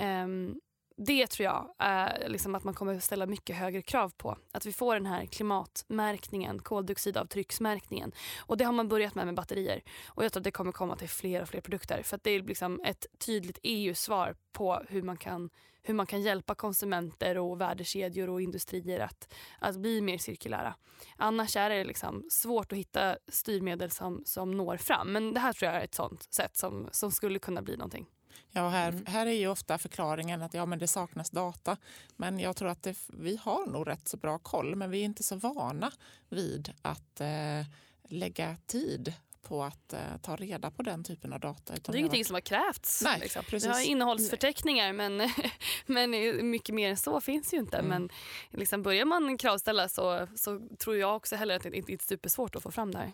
[0.00, 0.60] Um,
[0.96, 4.36] det tror jag är liksom att man kommer att ställa mycket högre krav på.
[4.52, 8.12] Att vi får den här klimatmärkningen, koldioxidavtrycksmärkningen.
[8.38, 9.82] Och det har man börjat med med batterier.
[10.06, 12.02] Och jag tror att det kommer komma till fler och fler produkter.
[12.02, 15.50] För det är liksom ett tydligt EU-svar på hur man, kan,
[15.82, 20.74] hur man kan hjälpa konsumenter och värdekedjor och industrier att, att bli mer cirkulära.
[21.16, 25.12] Annars är det liksom svårt att hitta styrmedel som, som når fram.
[25.12, 28.06] Men det här tror jag är ett sånt sätt som, som skulle kunna bli någonting.
[28.50, 29.06] Ja, här, mm.
[29.06, 31.76] här är ju ofta förklaringen att ja, men det saknas data.
[32.16, 35.04] Men jag tror att det, vi har nog rätt så bra koll, men vi är
[35.04, 35.92] inte så vana
[36.28, 37.66] vid att eh,
[38.08, 41.74] lägga tid på att eh, ta reda på den typen av data.
[41.74, 43.02] det är ingenting som har krävts.
[43.02, 43.42] Nej, liksom.
[43.50, 45.30] Vi har innehållsförteckningar men,
[45.86, 46.10] men
[46.50, 47.76] mycket mer än så finns ju inte.
[47.76, 47.88] Mm.
[47.88, 48.08] Men
[48.60, 52.56] liksom börjar man kravställa så, så tror jag också heller att det inte är supersvårt
[52.56, 53.12] att få fram det här.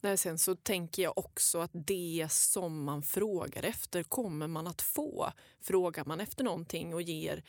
[0.00, 4.82] Nej, sen så tänker jag också att det som man frågar efter kommer man att
[4.82, 5.32] få.
[5.60, 7.44] Frågar man efter någonting och ger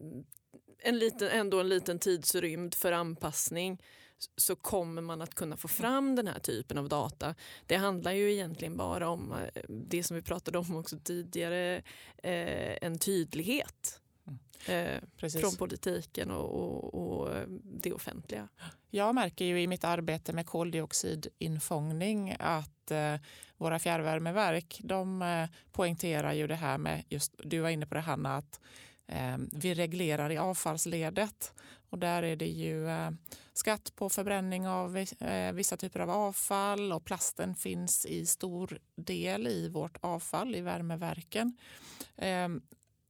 [0.00, 0.24] mm,
[0.78, 3.82] en liten, ändå en liten tidsrymd för anpassning
[4.36, 7.34] så kommer man att kunna få fram den här typen av data.
[7.66, 11.76] Det handlar ju egentligen bara om eh, det som vi pratade om också tidigare,
[12.22, 14.00] eh, en tydlighet.
[14.66, 17.28] Eh, från politiken och, och, och,
[17.64, 18.48] det offentliga.
[18.90, 23.14] Jag märker ju i mitt arbete med koldioxidinfångning att eh,
[23.56, 28.00] våra fjärrvärmeverk de eh, poängterar ju det här med, just du var inne på det
[28.00, 28.60] Hanna, att
[29.06, 31.52] eh, vi reglerar i avfallsledet.
[31.90, 33.10] Och där är det ju eh,
[33.52, 39.46] skatt på förbränning av eh, vissa typer av avfall och plasten finns i stor del
[39.46, 41.56] i vårt avfall i värmeverken.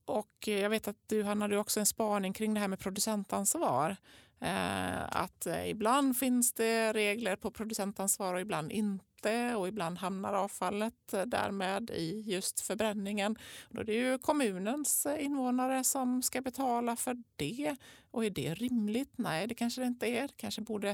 [0.08, 2.68] Och eh, jag vet att du Hanna, du har också en spaning kring det här
[2.68, 3.96] med producentansvar.
[4.40, 10.34] Eh, att eh, ibland finns det regler på producentansvar och ibland inte och ibland hamnar
[10.34, 13.36] avfallet eh, därmed i just förbränningen.
[13.70, 17.76] Då är det ju kommunens eh, invånare som ska betala för det.
[18.10, 19.12] Och är det rimligt?
[19.16, 20.22] Nej, det kanske det inte är.
[20.22, 20.90] Det kanske borde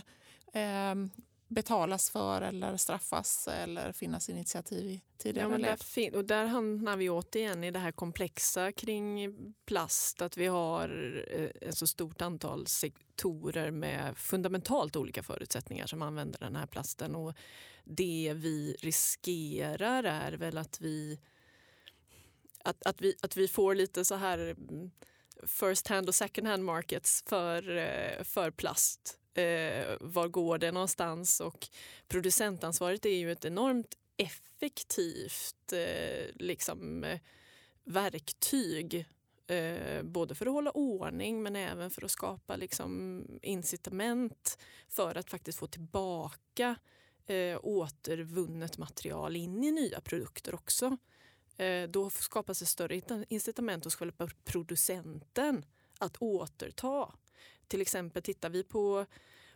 [0.53, 0.95] eh,
[1.49, 7.11] betalas för eller straffas eller finnas initiativ i tidigare ja, där, och där hamnar vi
[7.11, 9.35] återigen i det här komplexa kring
[9.67, 10.23] plast.
[10.23, 10.89] Att vi har
[11.31, 17.15] eh, ett så stort antal sektorer med fundamentalt olika förutsättningar som använder den här plasten.
[17.15, 17.35] Och
[17.85, 21.21] det vi riskerar är väl att vi
[22.65, 24.91] att, att, vi, att vi får lite så här mm,
[25.47, 31.41] first hand och second hand markets för, eh, för plast eh, var går det någonstans
[31.41, 31.69] och
[32.09, 37.21] producentansvaret är ju ett enormt effektivt eh, liksom, eh,
[37.85, 39.07] verktyg
[39.47, 45.31] eh, både för att hålla ordning men även för att skapa liksom, incitament för att
[45.31, 46.77] faktiskt få tillbaka
[47.27, 50.97] eh, återvunnet material in i nya produkter också.
[51.57, 55.65] Eh, då skapas ett större incitament hos själva producenten
[55.99, 57.13] att återta
[57.69, 59.07] till exempel tittar vi på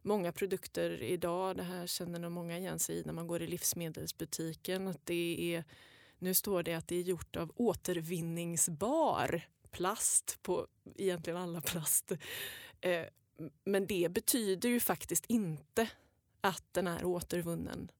[0.02, 3.46] många produkter idag, det här känner nog många igen sig i när man går i
[3.46, 5.64] livsmedelsbutiken, att det är,
[6.18, 10.66] nu står det att det är gjort av återvinningsbar plast på
[10.96, 12.12] egentligen alla plast.
[12.80, 13.04] Eh,
[13.64, 15.88] men det betyder ju faktiskt inte
[16.40, 17.90] att den är återvunnen.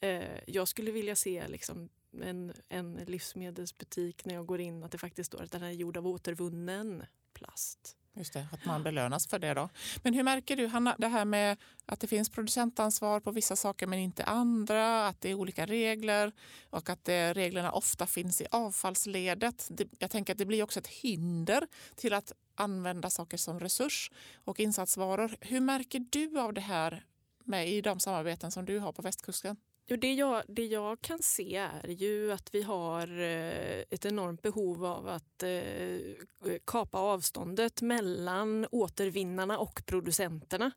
[0.00, 1.88] Eh, jag skulle vilja se liksom
[2.22, 5.96] en, en livsmedelsbutik när jag går in att det faktiskt står att den är gjord
[5.96, 7.96] av återvunnen plast.
[8.16, 9.54] Just det, att man belönas för det.
[9.54, 9.68] då.
[10.02, 13.86] Men hur märker du, Hanna, det här med att det finns producentansvar på vissa saker
[13.86, 16.32] men inte andra, att det är olika regler
[16.70, 19.68] och att det, reglerna ofta finns i avfallsledet.
[19.70, 24.10] Det, jag tänker att det blir också ett hinder till att använda saker som resurs
[24.44, 25.36] och insatsvaror.
[25.40, 27.04] Hur märker du av det här
[27.44, 29.56] med, i de samarbeten som du har på västkusten?
[29.86, 34.42] Jo, det, jag, det jag kan se är ju att vi har eh, ett enormt
[34.42, 40.70] behov av att eh, kapa avståndet mellan återvinnarna och producenterna.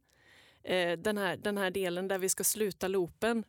[0.64, 3.44] Eh, den, här, den här delen där vi ska sluta loopen,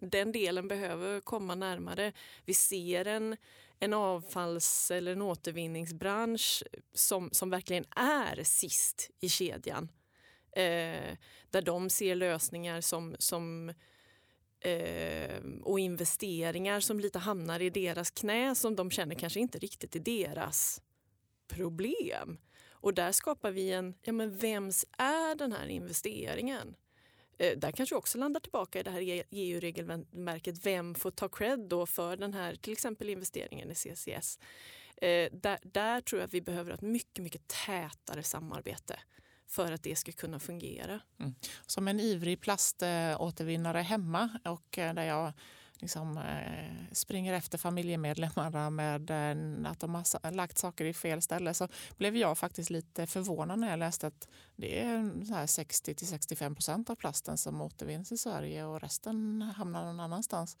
[0.00, 2.12] den delen behöver komma närmare.
[2.44, 3.36] Vi ser en,
[3.78, 6.62] en avfalls eller en återvinningsbransch
[6.94, 9.88] som, som verkligen är sist i kedjan.
[11.50, 13.72] där de ser lösningar som, som
[14.60, 19.96] eh, och investeringar som lite hamnar i deras knä som de känner kanske inte riktigt
[19.96, 20.82] är deras
[21.48, 22.38] problem.
[22.70, 26.76] Och där skapar vi en, ja men vems är den här investeringen?
[27.38, 30.66] Eh, där kanske också landar tillbaka i det här EU-regelverket.
[30.66, 34.38] Vem får ta cred då för den här till exempel investeringen i CCS?
[34.96, 39.00] Eh, där, där tror jag att vi behöver ett mycket, mycket tätare samarbete
[39.48, 41.00] för att det ska kunna fungera.
[41.20, 41.34] Mm.
[41.66, 45.32] Som en ivrig plaståtervinnare hemma och eh, där jag
[45.78, 51.54] liksom, eh, springer efter familjemedlemmarna med eh, att de har lagt saker i fel ställe
[51.54, 56.90] så blev jag faktiskt lite förvånad när jag läste att det är 60 65 procent
[56.90, 60.56] av plasten som återvinns i Sverige och resten hamnar någon annanstans.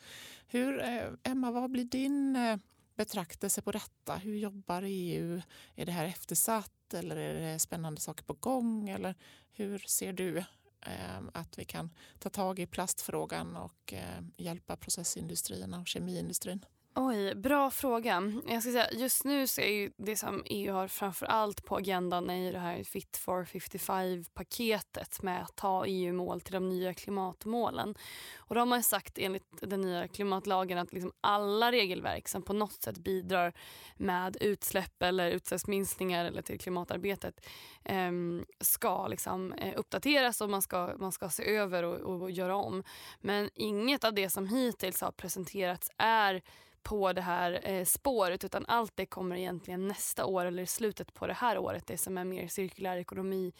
[0.46, 2.56] Hur, eh, Emma, vad blir din eh,
[2.98, 4.16] betraktelse på detta?
[4.16, 5.42] Hur jobbar EU?
[5.74, 6.72] Är det här eftersatt?
[6.94, 8.88] eller är det spännande saker på gång?
[8.88, 9.14] Eller
[9.52, 10.38] hur ser du
[10.80, 16.64] eh, att vi kan ta tag i plastfrågan och eh, hjälpa processindustrierna och kemiindustrin?
[17.00, 18.32] Oj, bra fråga.
[18.46, 21.76] Jag ska säga, just nu så är ju det som EU har framför allt på
[21.76, 27.94] agendan är det här Fit for 55-paketet med att ta EU-mål till de nya klimatmålen.
[28.36, 32.52] Och då har man sagt enligt den nya klimatlagen att liksom alla regelverk som på
[32.52, 33.52] något sätt bidrar
[33.96, 37.46] med utsläpp eller utsläppsminskningar eller till klimatarbetet
[37.84, 38.12] eh,
[38.60, 42.84] ska liksom, eh, uppdateras och man ska, man ska se över och, och göra om.
[43.20, 46.42] Men inget av det som hittills har presenterats är
[46.82, 51.14] på det här eh, spåret utan allt det kommer egentligen nästa år eller i slutet
[51.14, 53.52] på det här året, det som är mer cirkulär ekonomi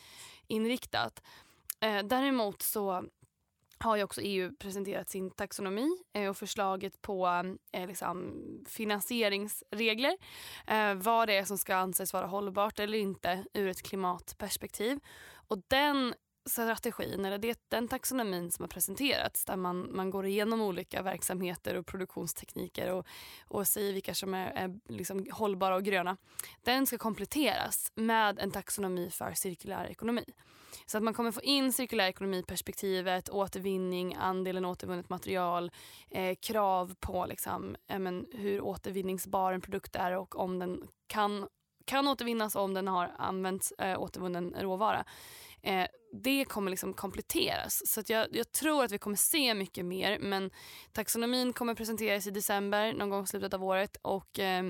[0.47, 1.23] inriktat.
[1.81, 3.05] Eh, däremot så
[3.81, 8.35] har ju också EU presenterat sin taxonomi eh, och förslaget på eh, liksom,
[8.69, 10.17] finansieringsregler.
[10.67, 15.01] Eh, vad det är som ska anses vara hållbart eller inte ur ett klimatperspektiv.
[15.49, 16.15] Och den
[16.49, 21.75] strategin, eller det, den taxonomin som har presenterats där man, man går igenom olika verksamheter
[21.75, 23.07] och produktionstekniker och,
[23.49, 26.17] och säger vilka som är, är liksom hållbara och gröna.
[26.63, 30.25] Den ska kompletteras med en taxonomi för cirkulär ekonomi.
[30.87, 35.71] Så att man kommer få in cirkulär ekonomi-perspektivet, återvinning, andelen återvunnet material,
[36.11, 41.49] eh, krav på liksom, eh, men, hur återvinningsbar en produkt är och om den kan,
[41.85, 45.05] kan återvinnas om den har använt eh, återvunnen råvara.
[45.63, 47.83] Eh, det kommer liksom kompletteras.
[47.87, 50.19] Så jag, jag, tror att vi kommer se mycket mer.
[50.19, 50.51] Men
[50.93, 53.97] taxonomin kommer presenteras i december, någon gång i slutet av året.
[54.03, 54.63] Och eh,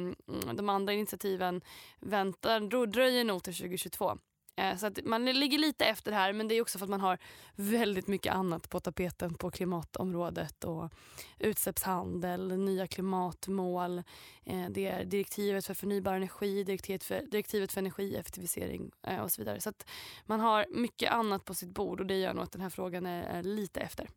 [0.55, 1.61] de andra initiativen
[2.01, 4.19] väntar, dröjer nog till 2022.
[4.59, 7.01] Eh, så att man ligger lite efter här men det är också för att man
[7.01, 7.19] har
[7.55, 10.93] väldigt mycket annat på tapeten på klimatområdet och
[11.39, 13.99] utsläppshandel, nya klimatmål,
[14.45, 19.41] eh, det är direktivet för förnybar energi, direktivet för, direktivet för energieffektivisering eh, och så
[19.41, 19.61] vidare.
[19.61, 19.89] Så att
[20.27, 23.07] man har mycket annat på sitt bord och det gör nog att den här frågan
[23.07, 24.09] är lite efter.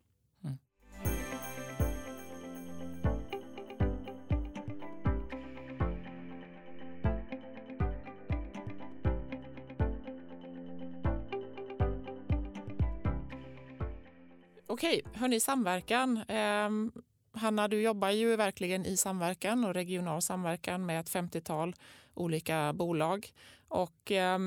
[14.72, 16.24] Okej, hörni, samverkan.
[16.28, 16.92] Ehm,
[17.32, 21.74] Hanna, du jobbar ju verkligen i samverkan och regional samverkan med ett 50-tal
[22.14, 23.32] olika bolag.
[23.68, 24.38] Och eh,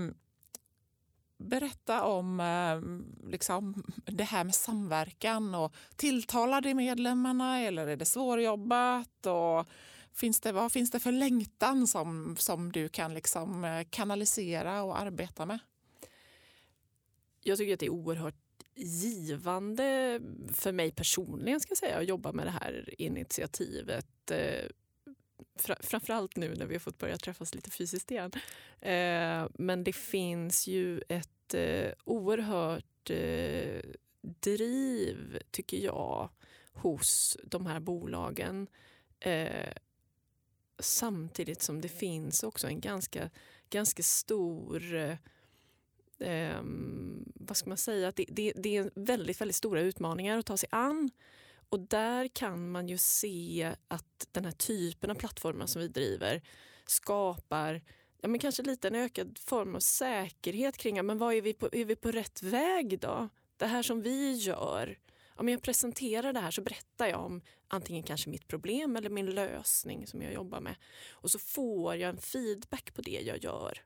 [1.37, 5.55] berätta om eh, liksom, det här med samverkan.
[5.55, 9.25] och Tilltalar det medlemmarna eller är det svårjobbat?
[9.25, 9.67] Och
[10.13, 14.99] finns det, vad finns det för längtan som, som du kan liksom eh, kanalisera och
[14.99, 15.59] arbeta med?
[17.43, 18.44] Jag tycker att det är oerhört
[18.75, 20.19] givande
[20.53, 24.31] för mig personligen ska jag säga att jobba med det här initiativet.
[24.31, 24.65] Eh,
[25.79, 28.31] framförallt nu när vi har fått börja träffas lite fysiskt igen.
[28.81, 33.81] Eh, men det finns ju ett eh, oerhört eh,
[34.21, 36.29] driv, tycker jag,
[36.73, 38.67] hos de här bolagen.
[39.19, 39.73] Eh,
[40.79, 43.29] samtidigt som det finns också en ganska,
[43.69, 45.17] ganska stor eh,
[46.19, 46.61] eh,
[47.35, 50.69] vad ska man säga, det, det, det, är väldigt, väldigt stora utmaningar att ta sig
[50.71, 51.11] an.
[51.69, 56.41] Och där kan man ju se att den här typen av plattformar som vi driver
[56.85, 57.81] skapar
[58.21, 61.69] ja, men kanske lite en ökad form av säkerhet kring men vad är vi på,
[61.71, 63.29] är vi på rätt väg då?
[63.57, 64.99] Det här som vi gör,
[65.35, 69.25] om jag presenterar det här så berättar jag om antingen kanske mitt problem eller min
[69.25, 70.75] lösning som jag jobbar med.
[71.11, 73.81] Och så får jag en feedback på det jag gör.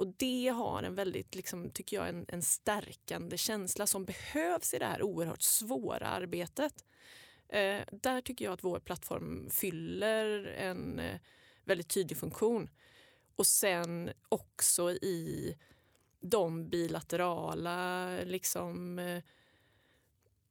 [0.00, 4.78] Och det har en väldigt, liksom, tycker jag, en, en stärkande känsla som behövs i
[4.78, 6.84] det här oerhört svåra arbetet.
[7.48, 11.20] Eh, där tycker jag att vår plattform fyller en eh,
[11.64, 12.70] väldigt tydlig funktion.
[13.36, 15.56] Och sen också i
[16.20, 19.22] de bilaterala liksom, eh,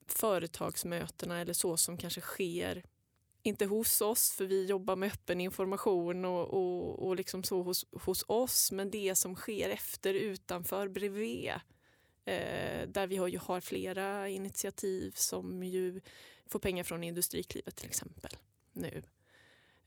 [0.08, 2.84] företagsmötena eller så som kanske sker
[3.50, 7.86] inte hos oss, för vi jobbar med öppen information och, och, och liksom så hos,
[7.91, 11.52] hos oss, men det som sker efter, utanför, bredvid.
[12.26, 16.02] Eh, där vi har, ju har flera initiativ som ju
[16.45, 18.32] får pengar från Industriklivet till exempel
[18.74, 19.04] nu.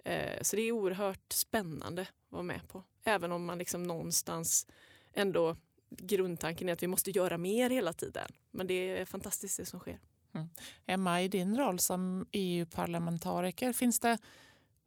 [0.05, 2.85] Eh, så det är oerhört spännande att vara med på.
[3.05, 4.67] Även om man liksom någonstans
[5.13, 5.57] ändå
[5.91, 8.33] grundtanken är att vi måste göra mer hela tiden.
[8.51, 10.01] Men det är fantastiskt det som sker.
[10.35, 10.49] Mm.
[10.87, 14.19] Emma, i din roll som EU-parlamentariker, finns det,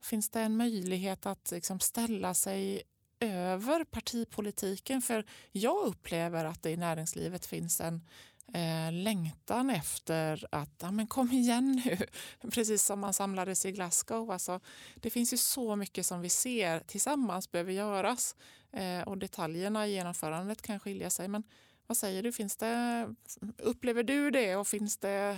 [0.04, 2.84] finns det en möjlighet att liksom ställa sig
[3.20, 5.02] över partipolitiken?
[5.02, 8.02] För jag upplever att det i näringslivet finns en
[8.54, 11.98] eh, längtan efter att ja, men kom igen nu,
[12.52, 14.32] precis som man samlades i Glasgow.
[14.32, 14.60] Alltså,
[14.96, 18.36] det finns ju så mycket som vi ser tillsammans behöver göras
[18.72, 21.28] eh, och detaljerna i genomförandet kan skilja sig.
[21.28, 21.43] Men
[21.88, 23.07] vad säger du, finns det,
[23.57, 25.38] upplever du det och finns det,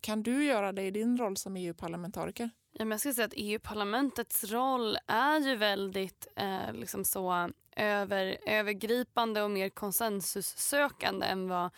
[0.00, 2.50] kan du göra det i din roll som EU-parlamentariker?
[2.72, 8.38] Ja, men jag skulle säga att EU-parlamentets roll är ju väldigt eh, liksom så över,
[8.46, 11.70] övergripande och mer konsensussökande än vad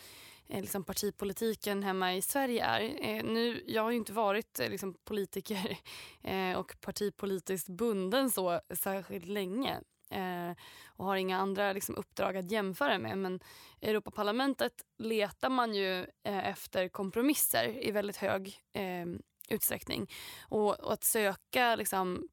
[0.49, 2.81] eh, liksom partipolitiken hemma i Sverige är.
[2.81, 5.79] Eh, nu, jag har ju inte varit eh, liksom, politiker
[6.23, 9.81] eh, och partipolitiskt bunden så särskilt länge
[10.13, 10.57] eh,
[10.87, 13.19] och har inga andra liksom, uppdrag att jämföra med.
[13.19, 13.41] Men
[13.81, 19.07] i Europaparlamentet letar man ju eh, efter kompromisser i väldigt hög eh,
[19.49, 20.11] utsträckning.
[20.49, 22.29] Och, och, att söka liksom,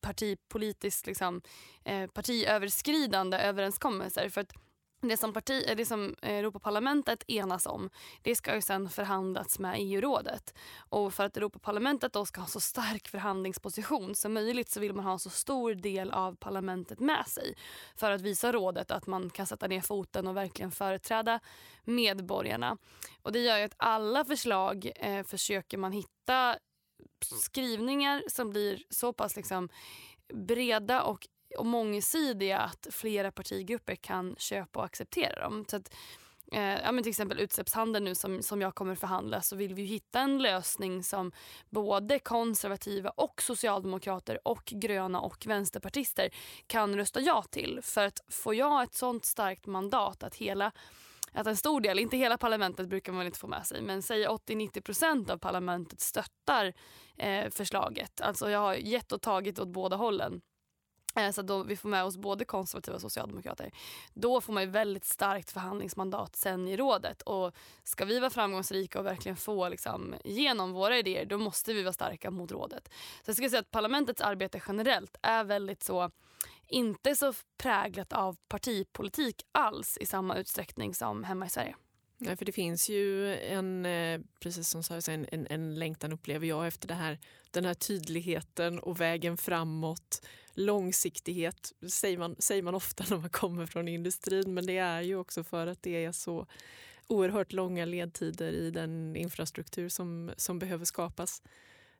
[0.00, 1.42] partipolitiskt liksom,
[1.84, 4.28] eh, partiöverskridande överenskommelser.
[4.28, 4.52] För att
[5.00, 7.90] det som, parti, eh, det som eh, Europaparlamentet enas om
[8.22, 10.54] det ska ju sen förhandlas med EU-rådet.
[10.78, 15.04] Och för att Europaparlamentet då ska ha så stark förhandlingsposition som möjligt så vill man
[15.04, 17.54] ha så stor del av parlamentet med sig
[17.96, 21.40] för att visa rådet att man kan sätta ner foten och verkligen företräda
[21.84, 22.76] medborgarna.
[23.22, 26.56] Och Det gör ju att alla förslag eh, försöker man hitta
[27.20, 29.68] skrivningar som blir så pass liksom
[30.34, 31.28] breda och
[31.58, 35.64] och mångsidiga att flera partigrupper kan köpa och acceptera dem.
[35.68, 35.94] Så att,
[36.52, 39.82] eh, ja, men till exempel utsläppshandeln nu som, som jag kommer förhandla så vill vi
[39.82, 41.32] hitta en lösning som
[41.70, 46.30] både konservativa och socialdemokrater och gröna och vänsterpartister
[46.66, 47.80] kan rösta ja till.
[47.82, 50.72] För att får jag ett sånt starkt mandat att hela
[51.32, 54.26] att en stor del, inte hela parlamentet brukar man inte få med sig, men säg
[54.26, 56.72] 80-90% av parlamentet stöttar
[57.16, 58.20] eh, förslaget.
[58.20, 60.40] Alltså jag har gett och tagit åt båda hållen
[61.16, 63.70] Eh, så då vi får med oss både konservativa och socialdemokrater.
[64.14, 67.22] Då får man ju väldigt starkt förhandlingsmandat sen i rådet.
[67.22, 67.54] Och
[67.84, 71.92] ska vi vara framgångsrika och verkligen få liksom, igenom våra idéer då måste vi vara
[71.92, 72.88] starka mot rådet.
[73.24, 76.10] Så jag skulle säga att parlamentets arbete generellt är väldigt så
[76.66, 81.76] inte så präglat av partipolitik alls i samma utsträckning som hemma i Sverige.
[82.18, 86.46] Nej, för det finns ju en, eh, precis som sa, en, en, en längtan upplever
[86.46, 87.18] jag efter det här,
[87.50, 90.26] den här tydligheten och vägen framåt
[90.60, 95.16] långsiktighet säger man, säger man ofta när man kommer från industrin men det är ju
[95.16, 96.46] också för att det är så
[97.06, 101.42] oerhört långa ledtider i den infrastruktur som, som behöver skapas.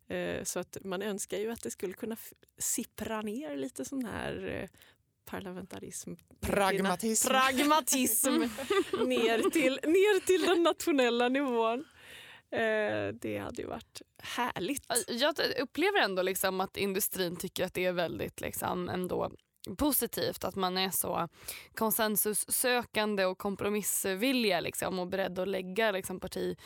[0.09, 2.17] Eh, så att man önskar ju att det skulle kunna
[2.59, 4.69] sippra ner lite sån här eh,
[5.25, 6.13] parlamentarism.
[6.41, 7.29] Pragmatism.
[7.31, 8.31] Pragmatism
[9.07, 11.85] ner, till, ner till den nationella nivån.
[12.53, 14.85] Eh, det hade ju varit härligt.
[15.09, 19.31] Jag upplever ändå liksom att industrin tycker att det är väldigt liksom ändå
[19.79, 21.29] positivt att man är så
[21.75, 26.57] konsensussökande och kompromissvilliga liksom, och beredd att lägga liksom, parti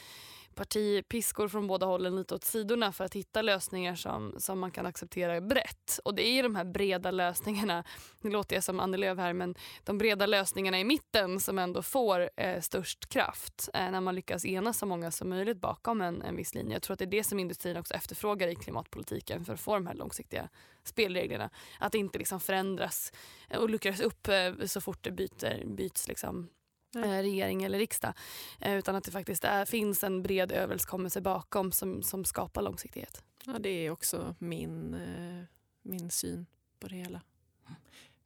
[0.55, 4.87] partipiskor från båda hållen lite åt sidorna för att hitta lösningar som, som man kan
[4.87, 6.01] acceptera brett.
[6.05, 7.85] Och det är de här breda lösningarna,
[8.21, 11.83] nu låter jag som Annie Lööf här, men de breda lösningarna i mitten som ändå
[11.83, 16.23] får eh, störst kraft eh, när man lyckas enas så många som möjligt bakom en,
[16.23, 16.73] en viss linje.
[16.73, 19.75] Jag tror att det är det som industrin också efterfrågar i klimatpolitiken för att få
[19.75, 20.49] de här långsiktiga
[20.85, 21.51] spelreglerna.
[21.79, 23.13] Att inte liksom förändras
[23.59, 26.49] och luckras upp eh, så fort det byter, byts liksom
[26.97, 28.15] eh, regering eller riksdag.
[28.61, 33.25] Eh, utan att det faktiskt är, finns en bred överenskommelse bakom som, som skapar långsiktighet.
[33.47, 35.45] Ja, det är också min, eh,
[35.83, 36.47] min syn
[36.79, 37.21] på det hela.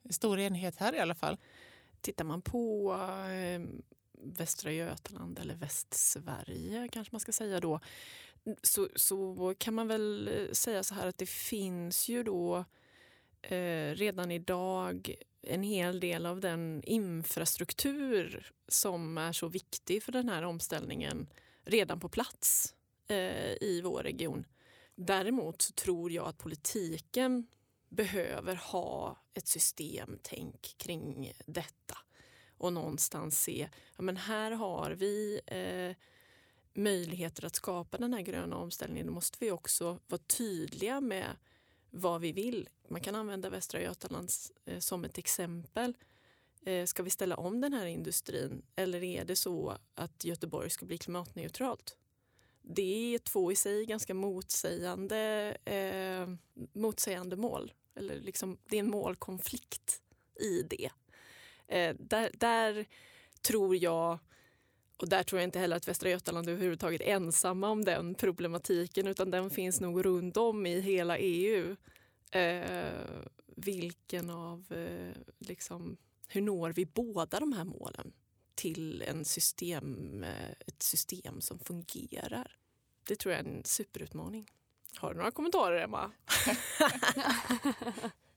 [0.09, 1.37] Stor enighet här i alla fall.
[2.01, 2.93] Tittar man på
[3.31, 3.61] eh,
[4.21, 7.79] Västra Götaland eller Västsverige kanske man ska säga då
[8.61, 12.65] så, så kan man väl säga så här att det finns ju då
[13.41, 20.29] eh, redan idag en hel del av den infrastruktur som är så viktig för den
[20.29, 21.27] här omställningen
[21.63, 22.75] redan på plats
[23.07, 24.45] eh, i vår region.
[24.95, 27.47] Däremot tror jag att politiken
[27.89, 31.97] behöver ha ett systemtänk kring detta
[32.57, 35.95] och någonstans se, ja men här har vi eh,
[36.73, 39.07] möjligheter att skapa den här gröna omställningen.
[39.07, 41.35] Då måste vi också vara tydliga med
[41.91, 42.69] vad vi vill.
[42.87, 44.29] Man kan använda Västra Götaland
[44.65, 45.93] eh, som ett exempel.
[46.65, 50.85] Eh, ska vi ställa om den här industrin eller är det så att Göteborg ska
[50.85, 51.97] bli klimatneutralt?
[52.61, 56.27] Det är två i sig ganska motsägande, eh,
[56.73, 57.73] motsägande mål.
[57.95, 60.01] Eller liksom, det är en målkonflikt
[60.39, 60.89] i det.
[61.67, 62.85] Eh, där, där
[63.41, 64.19] tror jag
[64.99, 69.07] och där tror jag inte heller att Västra Götaland är överhuvudtaget ensamma om den problematiken
[69.07, 71.75] utan den finns nog runt om i hela EU.
[72.31, 72.93] Eh,
[73.55, 75.97] vilken av, eh, liksom,
[76.27, 78.13] hur når vi båda de här målen
[78.55, 82.57] till en system, eh, ett system som fungerar?
[83.07, 84.51] Det tror jag är en superutmaning.
[84.95, 86.11] Har du några kommentarer, Emma?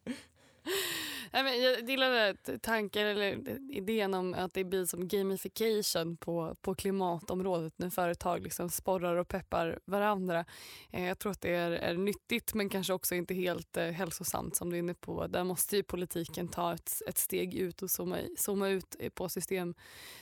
[1.32, 7.74] Jag gillar tanken eller eh, idén om att det blir som gamification på, på klimatområdet
[7.76, 10.44] när företag liksom sporrar och peppar varandra.
[10.90, 14.56] Eh, jag tror att det är, är nyttigt men kanske också inte helt eh, hälsosamt
[14.56, 15.26] som du är inne på.
[15.26, 19.28] Där måste ju politiken ta ett, ett steg ut och zooma, zooma ut eh, på
[19.28, 19.74] system,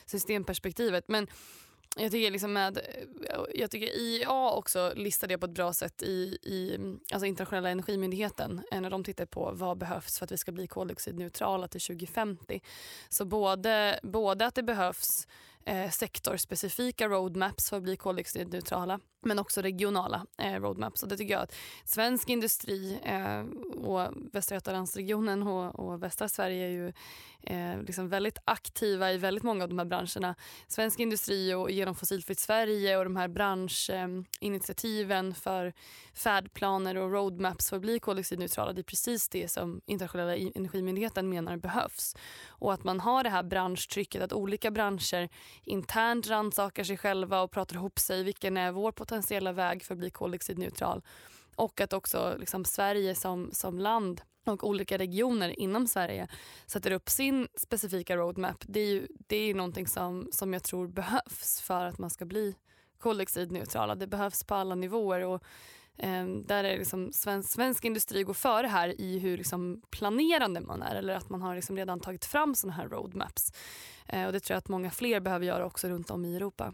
[0.05, 1.07] systemperspektivet.
[1.07, 1.27] Men
[1.95, 2.79] jag tycker, liksom med,
[3.55, 6.77] jag tycker IEA också listar det på ett bra sätt i, i
[7.11, 10.67] alltså internationella energimyndigheten eh, när de tittar på vad behövs för att vi ska bli
[10.67, 12.61] koldioxidneutrala till 2050.
[13.09, 15.27] Så både, både att det behövs
[15.65, 21.03] eh, sektorspecifika roadmaps för att bli koldioxidneutrala men också regionala eh, roadmaps.
[21.03, 21.55] Och det tycker jag att
[21.85, 23.41] svensk industri eh,
[23.83, 26.93] och Västra Götalandsregionen och, och västra Sverige är ju
[27.43, 30.35] eh, liksom väldigt aktiva i väldigt många av de här branscherna.
[30.67, 35.73] Svensk industri och genom Fossilfritt Sverige och de här branschinitiativen för
[36.13, 38.73] färdplaner och roadmaps för att bli koldioxidneutrala.
[38.73, 42.15] det är precis det som internationella energimyndigheten menar behövs.
[42.47, 45.29] Och att man har det här branschtrycket, att olika branscher
[45.63, 48.23] internt rannsakar sig själva och pratar ihop sig.
[48.23, 51.01] Vilken är vår potentiella väg för att bli koldioxidneutral?
[51.55, 56.27] Och att också liksom, Sverige som, som land och olika regioner inom Sverige
[56.65, 58.63] sätter upp sin specifika roadmap.
[58.67, 62.25] Det är ju, det är någonting som, som jag tror behövs för att man ska
[62.25, 62.55] bli
[62.99, 63.95] koldioxidneutrala.
[63.95, 65.21] Det behövs på alla nivåer.
[65.21, 65.43] och
[65.97, 70.81] Ehm, där är liksom svensk, svensk industri går före här i hur liksom planerande man
[70.81, 73.51] är eller att man har liksom redan tagit fram såna här roadmaps.
[74.07, 76.73] Eh, och Det tror jag att många fler behöver göra också runt om i Europa.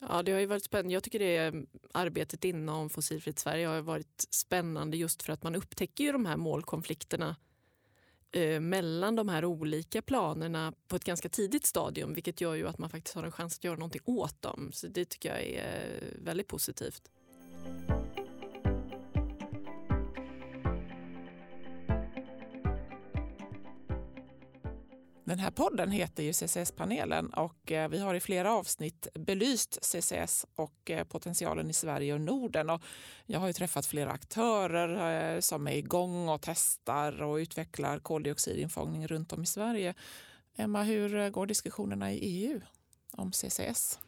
[0.00, 0.94] Ja, det har ju varit spännande.
[0.94, 5.54] Jag tycker det mm, arbetet inom Fossilfritt Sverige har varit spännande just för att man
[5.54, 7.36] upptäcker ju de här målkonflikterna
[8.32, 12.78] eh, mellan de här olika planerna på ett ganska tidigt stadium vilket gör ju att
[12.78, 14.70] man faktiskt har en chans att göra någonting åt dem.
[14.72, 17.10] Så det tycker jag är väldigt positivt.
[25.36, 30.46] Den här podden heter ju CCS-panelen och eh, vi har i flera avsnitt belyst CCS
[30.54, 32.70] och eh, potentialen i Sverige och Norden.
[32.70, 32.82] Och
[33.26, 39.06] jag har ju träffat flera aktörer eh, som är igång och testar och utvecklar koldioxidinfångning
[39.06, 39.94] runt om i Sverige.
[40.56, 42.60] Emma, hur går diskussionerna i EU
[43.12, 43.98] om CCS?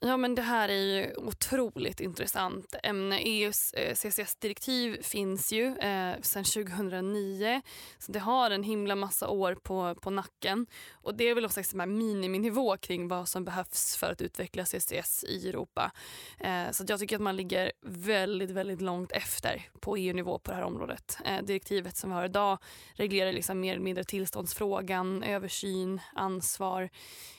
[0.00, 3.18] Ja, men det här är ju otroligt intressant ämne.
[3.18, 7.62] EUs eh, CCS-direktiv finns ju eh, sedan 2009.
[7.98, 10.66] Så det har en himla massa år på, på nacken.
[10.92, 15.24] Och Det är väl också en miniminivå kring vad som behövs för att utveckla CCS
[15.24, 15.92] i Europa.
[16.40, 20.56] Eh, så jag tycker att man ligger väldigt, väldigt långt efter på EU-nivå på det
[20.56, 21.18] här området.
[21.24, 22.58] Eh, direktivet som vi har idag
[22.94, 26.90] reglerar liksom mer eller mindre tillståndsfrågan, översyn, ansvar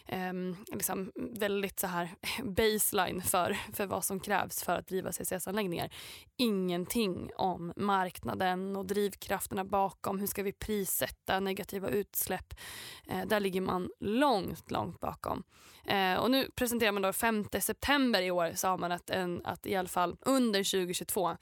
[0.08, 0.34] eh,
[0.74, 2.10] liksom väldigt så här
[2.54, 5.89] baseline för, för vad som krävs för att driva CCS-anläggningar.
[6.38, 10.20] Ingenting om marknaden och drivkrafterna bakom.
[10.20, 12.54] Hur ska vi prissätta negativa utsläpp?
[13.08, 15.43] Eh, där ligger man långt, långt bakom.
[15.86, 19.66] Eh, och nu presenterar man då 5 september i år sa man att, en, att
[19.66, 21.38] i alla fall under 2022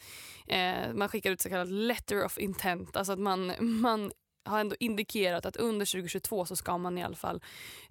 [0.47, 2.97] eh, man skickar ut så kallad letter of intent.
[2.97, 4.11] Alltså att man, man
[4.45, 7.41] har ändå indikerat att under 2022 så ska man i alla fall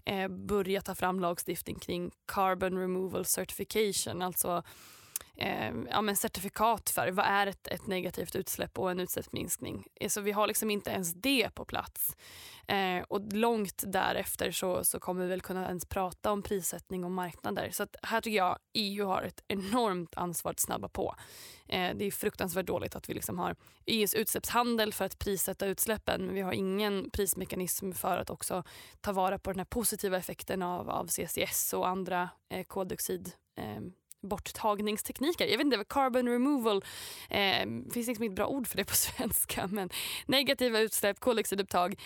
[0.04, 4.22] eh, börja ta fram lagstiftning kring carbon removal certification.
[4.22, 4.62] Alltså
[5.36, 9.86] eh, ja, men certifikat för vad är ett, ett negativt utsläpp och en utsläppsminskning.
[10.08, 12.16] Så vi har liksom inte ens det på plats.
[12.66, 17.10] Eh, och långt därefter så, så kommer vi väl kunna ens prata om prissättning och
[17.10, 17.70] marknader.
[17.70, 21.14] Så att här tycker jag EU har ett enormt ansvar att snabba på.
[21.68, 23.56] Eh, det är fruktansvärt dåligt att vi liksom har
[23.86, 28.64] EUs utsläppshandel för att prissätta utsläppen men vi har ingen prismekanism för att också
[29.00, 33.80] ta vara på den här positiva effekten av, av CCS och andra eh, koldioxid eh,
[34.22, 35.46] borttagningstekniker.
[35.46, 36.84] Jag vet inte, carbon removal,
[37.30, 39.90] eh, finns liksom inget bra ord för det på svenska men
[40.26, 42.00] negativa utsläpp, koldioxidupptag.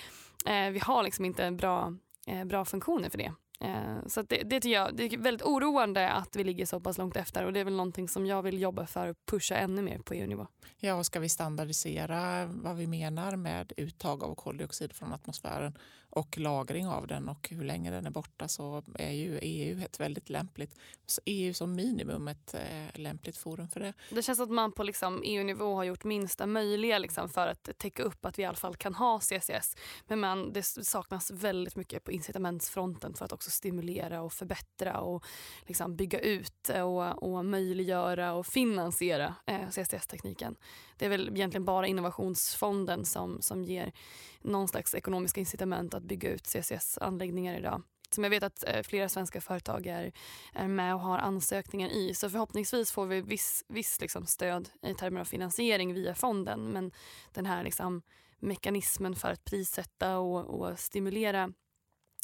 [0.47, 1.95] Eh, vi har liksom inte bra,
[2.27, 3.33] eh, bra funktioner för det.
[3.61, 6.99] Eh, så det, det tycker jag det är väldigt oroande att vi ligger så pass
[6.99, 9.83] långt efter och det är väl någonting som jag vill jobba för att pusha ännu
[9.83, 10.47] mer på EU-nivå.
[10.79, 15.79] Ja, och ska vi standardisera vad vi menar med uttag av koldioxid från atmosfären
[16.17, 20.01] och lagring av den och hur länge den är borta så är ju EU ett
[20.01, 20.79] väldigt lämpligt,
[21.25, 23.93] EU som minimum ett eh, lämpligt forum för det.
[24.11, 28.03] Det känns att man på liksom EU-nivå har gjort minsta möjliga liksom för att täcka
[28.03, 29.77] upp att vi i alla fall kan ha CCS.
[30.07, 35.25] Men man, det saknas väldigt mycket på incitamentsfronten för att också stimulera och förbättra och
[35.67, 40.57] liksom bygga ut och, och möjliggöra och finansiera eh, CCS-tekniken.
[40.97, 43.93] Det är väl egentligen bara innovationsfonden som, som ger
[44.41, 49.09] någon slags ekonomiska incitament att bygga ut CCS-anläggningar idag som jag vet att eh, flera
[49.09, 50.13] svenska företag är,
[50.53, 52.15] är med och har ansökningar i.
[52.15, 56.73] Så förhoppningsvis får vi viss, viss liksom stöd i termer av finansiering via fonden.
[56.73, 56.93] Men
[57.33, 58.03] den här liksom
[58.39, 61.53] mekanismen för att prissätta och, och stimulera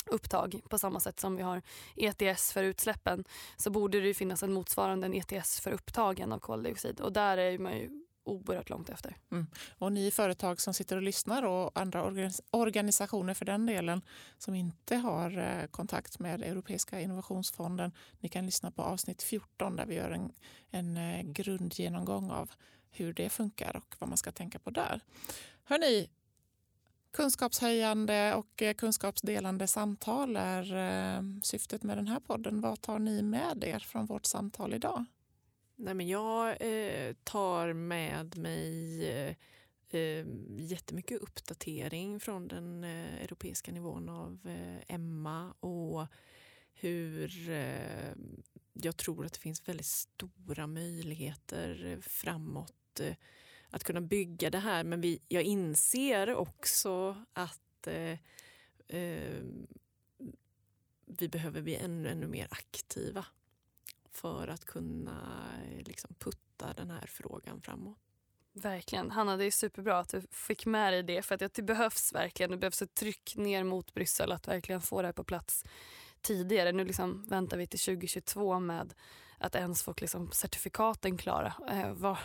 [0.06, 1.62] upptag på samma sätt som vi har
[1.96, 3.24] ETS för utsläppen
[3.56, 7.58] så borde det finnas en motsvarande en ETS för upptagen av koldioxid och där är
[7.58, 9.16] man ju oerhört långt efter.
[9.30, 9.46] Mm.
[9.78, 12.12] Och ni företag som sitter och lyssnar och andra
[12.50, 14.02] organisationer för den delen
[14.38, 17.92] som inte har eh, kontakt med Europeiska innovationsfonden.
[18.20, 20.32] Ni kan lyssna på avsnitt 14 där vi gör en,
[20.70, 22.50] en eh, grundgenomgång av
[22.90, 25.00] hur det funkar och vad man ska tänka på där.
[25.64, 26.08] Hörni,
[27.12, 32.60] kunskapshöjande och eh, kunskapsdelande samtal är syftet med den här podden.
[32.60, 35.04] Vad tar ni med er från vårt samtal idag?
[35.76, 39.34] Nej, men jag eh, tar med mig eh,
[40.00, 46.06] eh, jättemycket uppdatering från den eh, europeiska nivån av eh, Emma och
[46.74, 48.12] hur eh,
[48.72, 53.14] jag tror att det finns väldigt stora möjligheter framåt eh,
[53.70, 54.84] att kunna bygga det här.
[54.84, 58.18] Men vi, jag inser också att eh,
[58.88, 59.42] eh,
[61.06, 63.26] vi behöver bli ännu, ännu mer aktiva
[64.12, 67.98] för att kunna eh, liksom, putta den här frågan framåt.
[68.54, 69.10] Verkligen.
[69.10, 71.22] Hanna, det är superbra att du fick med dig det.
[71.22, 72.50] För att det behövs verkligen.
[72.50, 75.64] Det behövs ett tryck ner mot Bryssel att verkligen få det här på plats
[76.20, 76.72] tidigare.
[76.72, 78.94] Nu liksom väntar vi till 2022 med
[79.42, 81.54] att ens få liksom certifikaten klara.
[81.68, 82.18] Eh, var,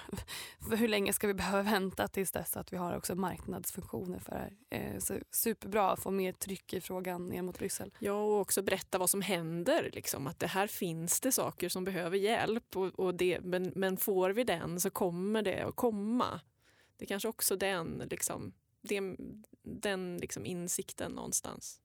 [0.77, 4.37] hur länge ska vi behöva vänta tills dess att vi har också marknadsfunktioner för det
[4.37, 4.53] här?
[4.69, 7.93] Eh, så superbra att få mer tryck i frågan ner mot Bryssel.
[7.99, 9.89] Ja, och också berätta vad som händer.
[9.93, 13.97] Liksom, att det här finns det saker som behöver hjälp och, och det, men, men
[13.97, 16.41] får vi den så kommer det att komma.
[16.97, 19.17] Det är kanske också den, liksom, den,
[19.63, 21.81] den liksom insikten någonstans.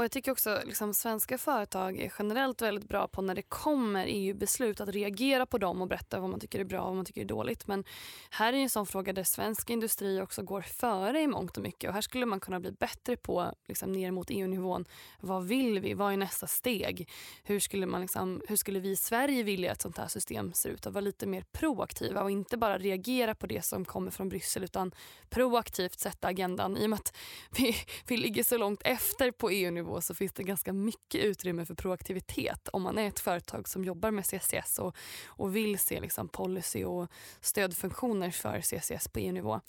[0.00, 4.06] Och jag tycker också liksom, svenska företag är generellt väldigt bra på när det kommer
[4.08, 7.04] EU-beslut att reagera på dem och berätta vad man tycker är bra och vad man
[7.04, 7.66] tycker är dåligt.
[7.66, 7.84] Men
[8.30, 11.88] här är en sån fråga där svensk industri också går före i mångt och mycket
[11.88, 14.84] och här skulle man kunna bli bättre på liksom, ner mot EU-nivån.
[15.20, 15.94] Vad vill vi?
[15.94, 17.10] Vad är nästa steg?
[17.44, 20.70] Hur skulle, man liksom, hur skulle vi i Sverige vilja att sånt här system ser
[20.70, 20.86] ut?
[20.86, 24.64] Att vara lite mer proaktiva och inte bara reagera på det som kommer från Bryssel
[24.64, 24.92] utan
[25.28, 26.76] proaktivt sätta agendan.
[26.76, 27.16] I och med att
[27.50, 27.76] vi,
[28.06, 31.74] vi ligger så långt efter på EU-nivå nivå så finns det ganska mycket utrymme för
[31.74, 36.28] proaktivitet om man är ett företag som jobbar med CCS och, och vill se liksom
[36.28, 37.08] policy och
[37.40, 39.60] stödfunktioner för CCS på EU-nivå.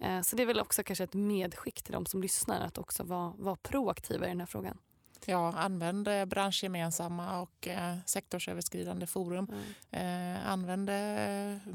[0.00, 3.04] Eh, så det är väl också kanske ett medskick till de som lyssnar att också
[3.04, 4.78] vara, vara proaktiva i den här frågan.
[5.26, 9.46] Ja, använd eh, branschgemensamma och eh, sektorsöverskridande forum.
[9.90, 10.36] Mm.
[10.36, 10.90] Eh, använd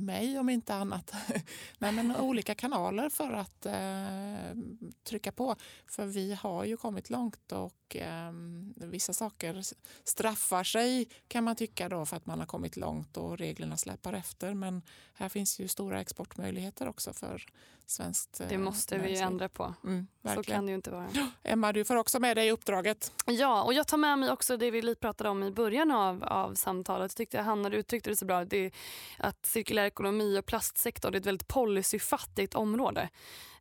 [0.02, 1.14] mig om inte annat.
[1.78, 4.62] Nej, men olika kanaler för att eh,
[5.04, 5.56] trycka på.
[5.88, 8.32] För vi har ju kommit långt och eh,
[8.76, 9.64] vissa saker
[10.04, 14.14] straffar sig kan man tycka då för att man har kommit långt och reglerna släpar
[14.14, 14.54] efter.
[14.54, 14.82] Men
[15.14, 17.46] här finns ju stora exportmöjligheter också för
[17.90, 19.74] svenskt Det måste vi ju ändra på.
[19.84, 21.08] Mm, så kan det ju inte vara.
[21.44, 23.12] Emma, du får också med dig uppdraget.
[23.26, 26.54] Ja, och jag tar med mig också det vi pratade om i början av, av
[26.54, 27.12] samtalet.
[27.12, 28.46] Jag tyckte Hanna du uttryckte det så bra.
[28.46, 28.72] Det,
[29.18, 33.10] att cirkulär ekonomi och plastsektorn är ett väldigt policyfattigt område.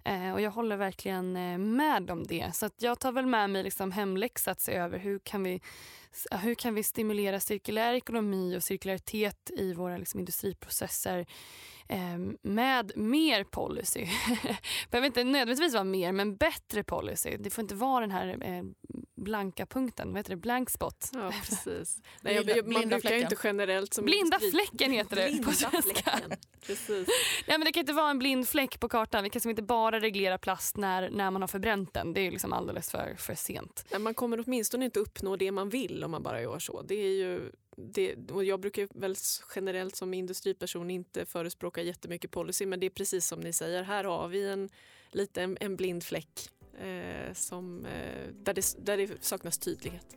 [0.05, 2.51] Eh, och jag håller verkligen eh, med om det.
[2.55, 5.61] Så att jag tar väl med mig liksom hemläxa att se över hur kan vi
[6.31, 11.27] hur kan vi stimulera cirkulär ekonomi och cirkularitet i våra liksom, industriprocesser
[11.89, 14.07] eh, med mer policy.
[14.91, 17.37] behöver inte nödvändigtvis vara mer, men bättre policy.
[17.41, 18.65] Det får inte vara den här eh,
[19.25, 21.11] blanka punkten, vad heter det, blank spot.
[21.13, 21.99] Ja, precis.
[22.21, 25.53] Nej, jag, jag, man brukar ju inte generellt som Blinda fläcken heter det Blinda på
[25.53, 26.21] svenska.
[26.67, 27.09] Precis.
[27.47, 29.25] Nej, men det kan inte vara en blind fläck på kartan.
[29.25, 32.13] Vi kan inte bara reglera plast när, när man har förbränt den.
[32.13, 33.87] Det är liksom alldeles för, för sent.
[33.91, 36.83] Nej, man kommer åtminstone inte uppnå det man vill om man bara gör så.
[36.83, 39.17] Det är ju det, och jag brukar väl
[39.55, 44.05] generellt som industriperson inte förespråka jättemycket policy men det är precis som ni säger, här
[44.05, 44.69] har vi en,
[45.11, 46.49] lite en, en blind fläck
[46.79, 50.17] eh, som, eh, där, det, där det saknas tydlighet.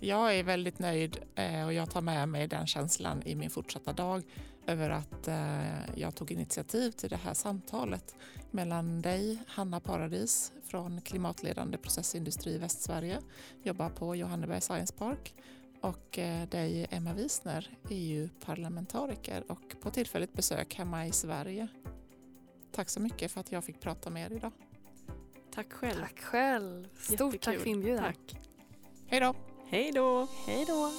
[0.00, 3.92] Jag är väldigt nöjd eh, och jag tar med mig den känslan i min fortsatta
[3.92, 4.22] dag
[4.66, 8.16] över att eh, jag tog initiativ till det här samtalet
[8.50, 13.18] mellan dig, Hanna Paradis från klimatledande processindustri i Västsverige,
[13.62, 15.34] jobbar på Johanneberg Science Park
[15.80, 21.68] och eh, dig Emma Wisner, EU-parlamentariker och på tillfälligt besök hemma i Sverige.
[22.72, 24.52] Tack så mycket för att jag fick prata med er idag.
[25.54, 26.00] Tack själv.
[26.00, 26.88] Tack själv.
[26.98, 27.38] Stort Jättekul.
[27.40, 28.04] tack för inbjudan.
[28.04, 28.36] Tack.
[29.06, 29.34] Hej då.
[29.68, 30.26] Hej då.
[30.46, 30.90] Hej då.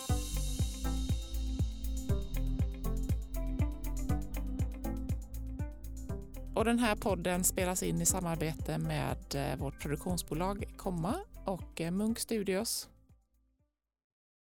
[6.55, 11.91] Och den här podden spelas in i samarbete med eh, vårt produktionsbolag Komma och eh,
[11.91, 12.89] Munk Studios